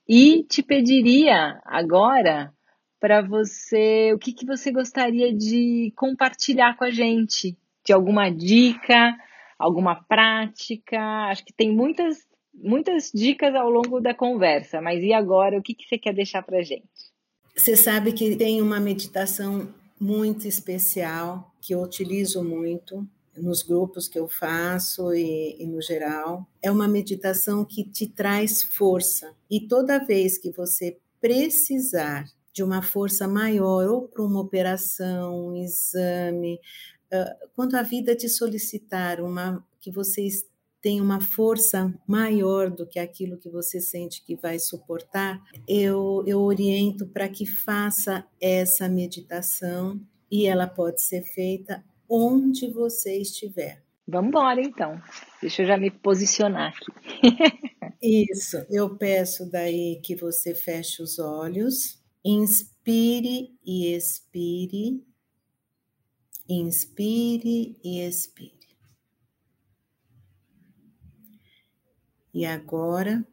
E 0.09 0.41
te 0.45 0.64
pediria 0.64 1.61
agora 1.64 2.51
para 2.99 3.22
você 3.22 4.11
o 4.11 4.18
que, 4.18 4.34
que 4.34 4.43
você 4.43 4.72
gostaria 4.72 5.32
de 5.32 5.93
compartilhar 5.95 6.76
com 6.76 6.86
a 6.86 6.89
gente, 6.89 7.55
de 7.86 7.93
alguma 7.93 8.32
dica, 8.32 9.16
alguma 9.59 10.03
prática. 10.03 10.99
Acho 11.30 11.45
que 11.45 11.53
tem 11.53 11.72
muitas 11.72 12.18
muitas 12.51 13.11
dicas 13.14 13.53
ao 13.53 13.70
longo 13.70 13.99
da 13.99 14.16
conversa, 14.16 14.82
mas 14.82 15.03
e 15.03 15.14
agora? 15.14 15.59
O 15.59 15.61
que, 15.61 15.76
que 15.76 15.88
você 15.88 15.97
quer 15.99 16.16
deixar 16.16 16.41
para 16.41 16.64
gente? 16.64 17.14
Você 17.55 17.76
sabe 17.76 18.14
que 18.14 18.36
tem 18.36 18.64
uma 18.64 18.80
meditação 18.80 19.72
muito 20.01 20.47
especial 20.47 21.53
que 21.61 21.76
eu 21.76 21.84
utilizo 21.84 22.43
muito 22.43 23.07
nos 23.36 23.61
grupos 23.63 24.07
que 24.07 24.19
eu 24.19 24.27
faço 24.27 25.13
e, 25.13 25.55
e, 25.59 25.65
no 25.65 25.81
geral. 25.81 26.47
É 26.61 26.71
uma 26.71 26.88
meditação 26.88 27.65
que 27.65 27.84
te 27.84 28.07
traz 28.07 28.63
força. 28.63 29.34
E 29.49 29.67
toda 29.67 30.03
vez 30.03 30.38
que 30.38 30.51
você 30.51 30.97
precisar 31.19 32.25
de 32.53 32.63
uma 32.63 32.81
força 32.81 33.27
maior, 33.27 33.88
ou 33.89 34.07
para 34.07 34.23
uma 34.23 34.39
operação, 34.39 35.49
um 35.49 35.55
exame, 35.55 36.59
uh, 37.11 37.47
quando 37.55 37.75
a 37.75 37.81
vida 37.81 38.15
te 38.15 38.29
solicitar 38.29 39.19
uma 39.19 39.65
que 39.81 39.89
você 39.89 40.27
tem 40.81 40.99
uma 40.99 41.21
força 41.21 41.93
maior 42.05 42.69
do 42.69 42.86
que 42.86 42.99
aquilo 42.99 43.38
que 43.38 43.49
você 43.49 43.79
sente 43.79 44.23
que 44.23 44.36
vai 44.36 44.59
suportar, 44.59 45.41
eu, 45.65 46.23
eu 46.27 46.41
oriento 46.41 47.07
para 47.07 47.29
que 47.29 47.45
faça 47.45 48.25
essa 48.39 48.89
meditação 48.89 49.99
e 50.29 50.45
ela 50.45 50.67
pode 50.67 51.01
ser 51.01 51.23
feita 51.23 51.81
onde 52.09 52.69
você 52.71 53.17
estiver. 53.19 53.83
Vamos 54.07 54.29
embora 54.29 54.61
então. 54.61 55.01
Deixa 55.41 55.61
eu 55.61 55.67
já 55.67 55.77
me 55.77 55.89
posicionar 55.89 56.73
aqui. 56.73 56.91
Isso, 58.01 58.57
eu 58.69 58.97
peço 58.97 59.49
daí 59.49 60.01
que 60.03 60.15
você 60.15 60.53
feche 60.53 61.01
os 61.01 61.19
olhos, 61.19 62.01
inspire 62.23 63.57
e 63.65 63.95
expire, 63.95 65.01
inspire 66.49 67.77
e 67.81 68.01
expire. 68.01 68.53
E 72.33 72.45
agora 72.45 73.25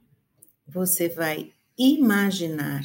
você 0.66 1.08
vai 1.08 1.52
imaginar 1.76 2.82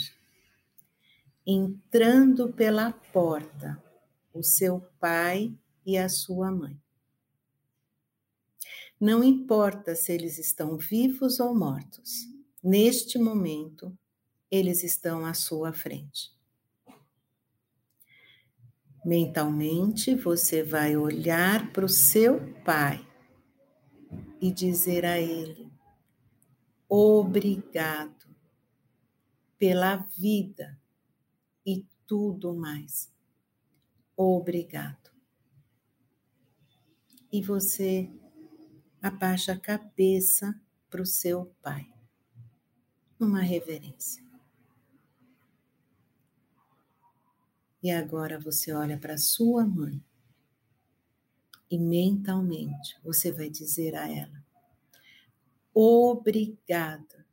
entrando 1.45 2.51
pela 2.51 2.93
porta 3.13 3.79
o 4.33 4.41
seu 4.41 4.81
pai 4.99 5.53
e 5.85 5.97
a 5.97 6.09
sua 6.09 6.51
mãe. 6.51 6.79
Não 8.99 9.23
importa 9.23 9.93
se 9.95 10.13
eles 10.13 10.37
estão 10.39 10.77
vivos 10.77 11.39
ou 11.39 11.53
mortos, 11.53 12.27
neste 12.63 13.17
momento, 13.19 13.95
eles 14.49 14.83
estão 14.83 15.25
à 15.25 15.33
sua 15.33 15.73
frente. 15.73 16.33
Mentalmente, 19.05 20.15
você 20.15 20.63
vai 20.63 20.97
olhar 20.97 21.71
para 21.71 21.85
o 21.85 21.89
seu 21.89 22.39
pai 22.63 23.05
e 24.41 24.51
dizer 24.51 25.05
a 25.05 25.19
ele: 25.19 25.71
Obrigado 26.89 28.25
pela 29.59 29.97
vida 30.17 30.79
e 31.65 31.85
tudo 32.07 32.55
mais. 32.55 33.11
Obrigado. 34.17 35.14
E 37.35 37.41
você 37.41 38.09
abaixa 39.01 39.51
a 39.51 39.59
cabeça 39.59 40.57
para 40.89 41.01
o 41.01 41.05
seu 41.05 41.53
pai, 41.61 41.93
uma 43.19 43.41
reverência. 43.41 44.23
E 47.83 47.91
agora 47.91 48.39
você 48.39 48.71
olha 48.71 48.97
para 48.97 49.17
sua 49.17 49.65
mãe 49.67 50.01
e 51.69 51.77
mentalmente 51.77 52.97
você 53.03 53.33
vai 53.33 53.49
dizer 53.49 53.97
a 53.97 54.09
ela: 54.09 54.41
obrigada 55.73 57.27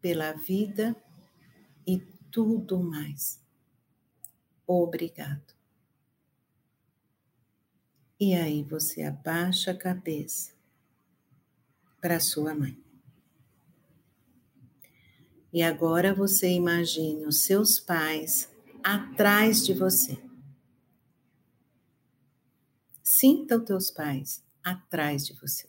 pela 0.00 0.32
vida 0.32 0.94
e 1.84 1.98
tudo 2.30 2.78
mais. 2.78 3.44
Obrigado. 4.64 5.55
E 8.18 8.34
aí 8.34 8.62
você 8.62 9.02
abaixa 9.02 9.72
a 9.72 9.76
cabeça 9.76 10.52
para 12.00 12.18
sua 12.18 12.54
mãe. 12.54 12.82
E 15.52 15.62
agora 15.62 16.14
você 16.14 16.50
imagine 16.50 17.26
os 17.26 17.42
seus 17.42 17.78
pais 17.78 18.50
atrás 18.82 19.64
de 19.64 19.74
você. 19.74 20.18
Sinta 23.02 23.56
os 23.56 23.64
teus 23.64 23.90
pais 23.90 24.44
atrás 24.62 25.26
de 25.26 25.32
você 25.34 25.68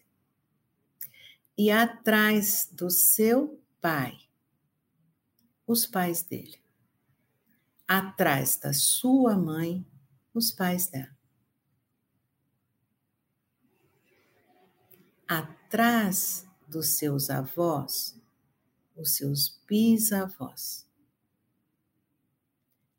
e 1.58 1.72
atrás 1.72 2.70
do 2.72 2.90
seu 2.90 3.60
pai, 3.82 4.16
os 5.66 5.88
pais 5.88 6.22
dele. 6.22 6.62
Atrás 7.88 8.58
da 8.58 8.74
sua 8.74 9.36
mãe, 9.36 9.86
os 10.34 10.52
pais 10.52 10.88
dela. 10.88 11.17
Atrás 15.28 16.48
dos 16.68 16.88
seus 16.90 17.30
avós, 17.30 18.20
os 18.96 19.16
seus 19.16 19.60
bisavós. 19.68 20.88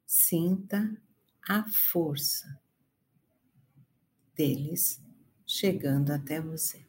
Sinta 0.06 0.96
a 1.48 1.68
força 1.68 2.60
deles 4.34 5.00
chegando 5.46 6.10
até 6.10 6.40
você 6.40 6.88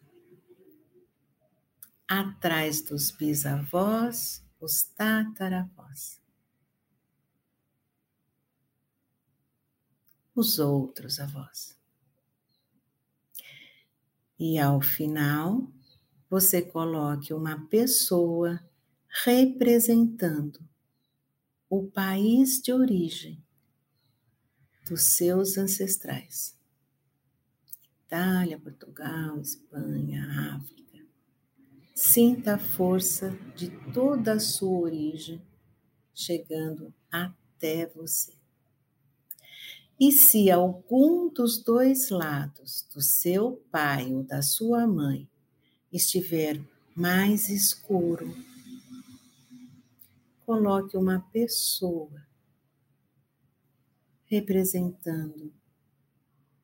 atrás 2.09 2.81
dos 2.81 3.11
bisavós, 3.11 4.43
os 4.59 4.81
tataravós. 4.81 6.19
Os 10.33 10.57
outros 10.57 11.19
avós. 11.19 11.78
E 14.39 14.57
ao 14.57 14.81
final, 14.81 15.69
você 16.29 16.61
coloque 16.61 17.33
uma 17.33 17.67
pessoa 17.67 18.59
representando 19.25 20.59
o 21.69 21.83
país 21.87 22.61
de 22.61 22.71
origem 22.71 23.43
dos 24.87 25.03
seus 25.03 25.57
ancestrais. 25.57 26.57
Itália, 28.05 28.57
Portugal, 28.57 29.39
Espanha, 29.39 30.55
África 30.55 30.79
Sinta 32.01 32.55
a 32.55 32.57
força 32.57 33.37
de 33.57 33.69
toda 33.91 34.31
a 34.31 34.39
sua 34.39 34.79
origem 34.79 35.41
chegando 36.15 36.93
até 37.11 37.87
você. 37.87 38.38
E 39.99 40.11
se 40.13 40.49
algum 40.49 41.27
dos 41.27 41.61
dois 41.61 42.09
lados, 42.09 42.87
do 42.93 43.01
seu 43.01 43.61
pai 43.69 44.13
ou 44.13 44.23
da 44.23 44.41
sua 44.41 44.87
mãe, 44.87 45.27
estiver 45.91 46.61
mais 46.95 47.49
escuro, 47.49 48.33
coloque 50.45 50.95
uma 50.95 51.19
pessoa 51.33 52.25
representando 54.25 55.51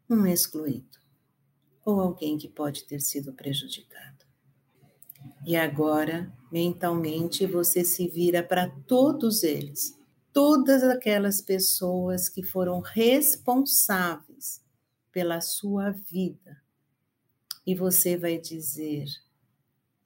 um 0.10 0.26
excluído 0.26 0.98
ou 1.84 2.00
alguém 2.00 2.38
que 2.38 2.48
pode 2.48 2.86
ter 2.86 3.02
sido 3.02 3.34
prejudicado. 3.34 4.26
E 5.46 5.56
agora, 5.56 6.32
mentalmente, 6.52 7.46
você 7.46 7.84
se 7.84 8.08
vira 8.08 8.42
para 8.42 8.70
todos 8.88 9.44
eles, 9.44 10.00
todas 10.36 10.84
aquelas 10.84 11.40
pessoas 11.40 12.28
que 12.28 12.44
foram 12.44 12.82
responsáveis 12.82 14.62
pela 15.10 15.40
sua 15.40 15.92
vida. 15.92 16.62
E 17.66 17.74
você 17.74 18.18
vai 18.18 18.38
dizer: 18.38 19.06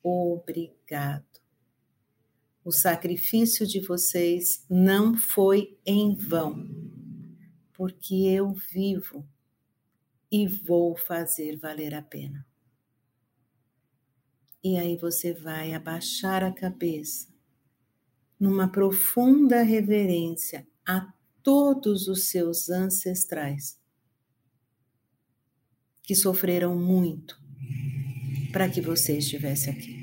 obrigado. 0.04 1.26
O 2.64 2.72
sacrifício 2.72 3.66
de 3.66 3.80
vocês 3.80 4.64
não 4.70 5.18
foi 5.18 5.76
em 5.84 6.14
vão, 6.14 6.70
porque 7.74 8.14
eu 8.28 8.54
vivo 8.54 9.28
e 10.32 10.48
vou 10.48 10.96
fazer 10.96 11.58
valer 11.58 11.96
a 11.96 12.04
pena. 12.04 12.46
E 14.64 14.78
aí 14.78 14.96
você 14.96 15.34
vai 15.34 15.74
abaixar 15.74 16.44
a 16.44 16.54
cabeça 16.54 17.29
numa 18.40 18.72
profunda 18.72 19.62
reverência 19.62 20.68
a 20.88 21.12
todos 21.44 22.08
os 22.08 22.30
seus 22.30 22.70
ancestrais 22.70 23.80
que 26.02 26.16
sofreram 26.16 26.76
muito 26.76 27.40
para 28.52 28.68
que 28.68 28.82
você 28.82 29.18
estivesse 29.18 29.70
aqui. 29.70 30.00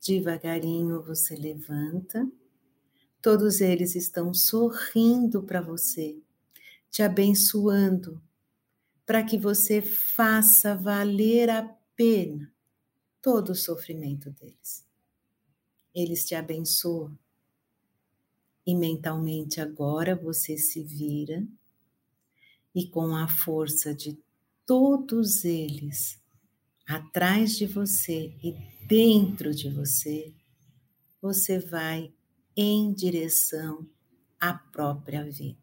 Devagarinho 0.00 1.02
você 1.02 1.34
levanta, 1.34 2.26
todos 3.20 3.60
eles 3.60 3.94
estão 3.94 4.32
sorrindo 4.32 5.42
para 5.42 5.60
você, 5.60 6.18
te 6.90 7.02
abençoando, 7.02 8.22
para 9.04 9.22
que 9.22 9.36
você 9.36 9.82
faça 9.82 10.74
valer 10.74 11.50
a 11.50 11.62
pena 11.94 12.50
todo 13.20 13.50
o 13.50 13.54
sofrimento 13.54 14.30
deles. 14.30 14.85
Eles 15.96 16.26
te 16.26 16.34
abençoam. 16.34 17.18
E 18.66 18.74
mentalmente 18.74 19.60
agora 19.62 20.14
você 20.14 20.58
se 20.58 20.82
vira 20.82 21.42
e 22.74 22.86
com 22.86 23.16
a 23.16 23.26
força 23.26 23.94
de 23.94 24.18
todos 24.66 25.46
eles 25.46 26.20
atrás 26.86 27.56
de 27.56 27.66
você 27.66 28.36
e 28.42 28.52
dentro 28.86 29.54
de 29.54 29.70
você, 29.70 30.34
você 31.22 31.58
vai 31.58 32.12
em 32.54 32.92
direção 32.92 33.88
à 34.38 34.52
própria 34.52 35.24
vida. 35.24 35.56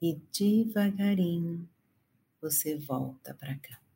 E 0.00 0.14
devagarinho 0.32 1.68
você 2.40 2.76
volta 2.76 3.34
para 3.34 3.58
cá. 3.58 3.87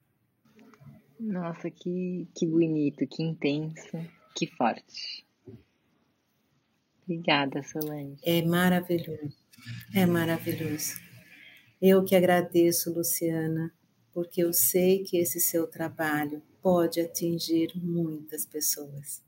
Nossa, 1.23 1.71
que, 1.71 2.27
que 2.35 2.45
bonito, 2.45 3.07
que 3.07 3.23
intenso, 3.23 3.97
que 4.35 4.49
forte. 4.49 5.25
Obrigada, 7.05 7.63
Solange. 7.63 8.17
É 8.25 8.43
maravilhoso, 8.43 9.37
é 9.95 10.05
maravilhoso. 10.05 11.01
Eu 11.81 12.05
que 12.05 12.17
agradeço, 12.17 12.93
Luciana, 12.93 13.73
porque 14.13 14.43
eu 14.43 14.53
sei 14.53 15.05
que 15.05 15.17
esse 15.17 15.41
seu 15.41 15.69
trabalho 15.69 16.43
pode 16.61 17.01
atingir 17.01 17.71
muitas 17.77 18.45
pessoas. 18.45 19.23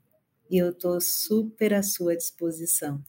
E 0.51 0.59
eu 0.59 0.71
estou 0.71 1.01
super 1.01 1.75
à 1.75 1.83
sua 1.83 2.17
disposição. 2.17 3.01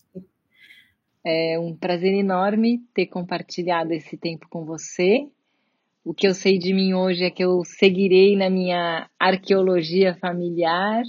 É 1.25 1.57
um 1.59 1.75
prazer 1.75 2.13
enorme 2.13 2.85
ter 2.93 3.07
compartilhado 3.07 3.93
esse 3.93 4.15
tempo 4.15 4.47
com 4.47 4.63
você. 4.63 5.27
O 6.05 6.13
que 6.13 6.27
eu 6.27 6.35
sei 6.35 6.59
de 6.59 6.71
mim 6.71 6.93
hoje 6.93 7.23
é 7.23 7.31
que 7.31 7.43
eu 7.43 7.65
seguirei 7.65 8.37
na 8.37 8.47
minha 8.47 9.09
arqueologia 9.19 10.13
familiar, 10.13 11.01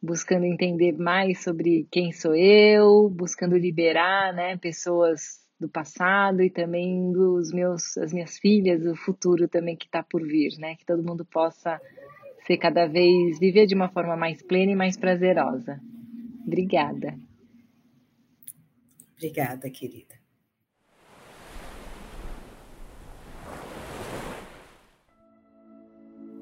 buscando 0.00 0.44
entender 0.44 0.92
mais 0.96 1.42
sobre 1.42 1.88
quem 1.90 2.12
sou 2.12 2.36
eu, 2.36 3.10
buscando 3.10 3.58
liberar, 3.58 4.32
né, 4.32 4.56
pessoas 4.56 5.40
do 5.58 5.68
passado 5.68 6.44
e 6.44 6.48
também 6.48 7.10
dos 7.10 7.52
meus 7.52 7.98
as 7.98 8.12
minhas 8.12 8.38
filhas, 8.38 8.86
o 8.86 8.94
futuro 8.94 9.48
também 9.48 9.76
que 9.76 9.86
está 9.86 10.00
por 10.00 10.22
vir, 10.22 10.56
né, 10.58 10.76
que 10.76 10.86
todo 10.86 11.02
mundo 11.02 11.24
possa 11.24 11.80
ser 12.46 12.56
cada 12.56 12.86
vez 12.86 13.36
viver 13.36 13.66
de 13.66 13.74
uma 13.74 13.88
forma 13.88 14.16
mais 14.16 14.40
plena 14.40 14.70
e 14.70 14.76
mais 14.76 14.96
prazerosa. 14.96 15.80
Obrigada. 16.46 17.18
Obrigada, 19.16 19.68
querida. 19.68 20.19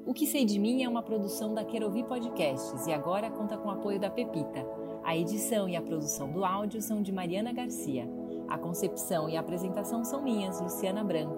O 0.09 0.13
que 0.13 0.25
sei 0.25 0.43
de 0.43 0.57
mim 0.57 0.81
é 0.81 0.89
uma 0.89 1.03
produção 1.03 1.53
da 1.53 1.63
Querovi 1.63 2.03
Podcasts 2.03 2.87
e 2.87 2.91
agora 2.91 3.29
conta 3.29 3.55
com 3.55 3.67
o 3.67 3.71
apoio 3.71 3.99
da 3.99 4.09
Pepita. 4.09 4.65
A 5.03 5.15
edição 5.15 5.69
e 5.69 5.75
a 5.75 5.83
produção 5.83 6.31
do 6.31 6.43
áudio 6.43 6.81
são 6.81 7.03
de 7.03 7.11
Mariana 7.11 7.53
Garcia. 7.53 8.09
A 8.47 8.57
concepção 8.57 9.29
e 9.29 9.37
a 9.37 9.39
apresentação 9.39 10.03
são 10.03 10.23
minhas, 10.23 10.59
Luciana 10.59 11.03
Branco. 11.03 11.37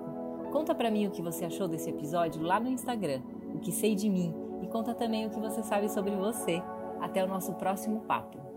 Conta 0.53 0.73
para 0.73 0.89
mim 0.89 1.05
o 1.05 1.11
que 1.11 1.21
você 1.21 1.43
achou 1.43 1.67
desse 1.67 1.89
episódio 1.89 2.41
lá 2.41 2.61
no 2.61 2.69
Instagram, 2.69 3.21
o 3.53 3.59
que 3.59 3.73
sei 3.73 3.93
de 3.93 4.09
mim, 4.09 4.33
e 4.61 4.67
conta 4.67 4.95
também 4.95 5.27
o 5.27 5.29
que 5.29 5.39
você 5.41 5.61
sabe 5.63 5.89
sobre 5.89 6.15
você. 6.15 6.63
Até 7.01 7.25
o 7.25 7.27
nosso 7.27 7.53
próximo 7.55 7.99
papo. 8.07 8.50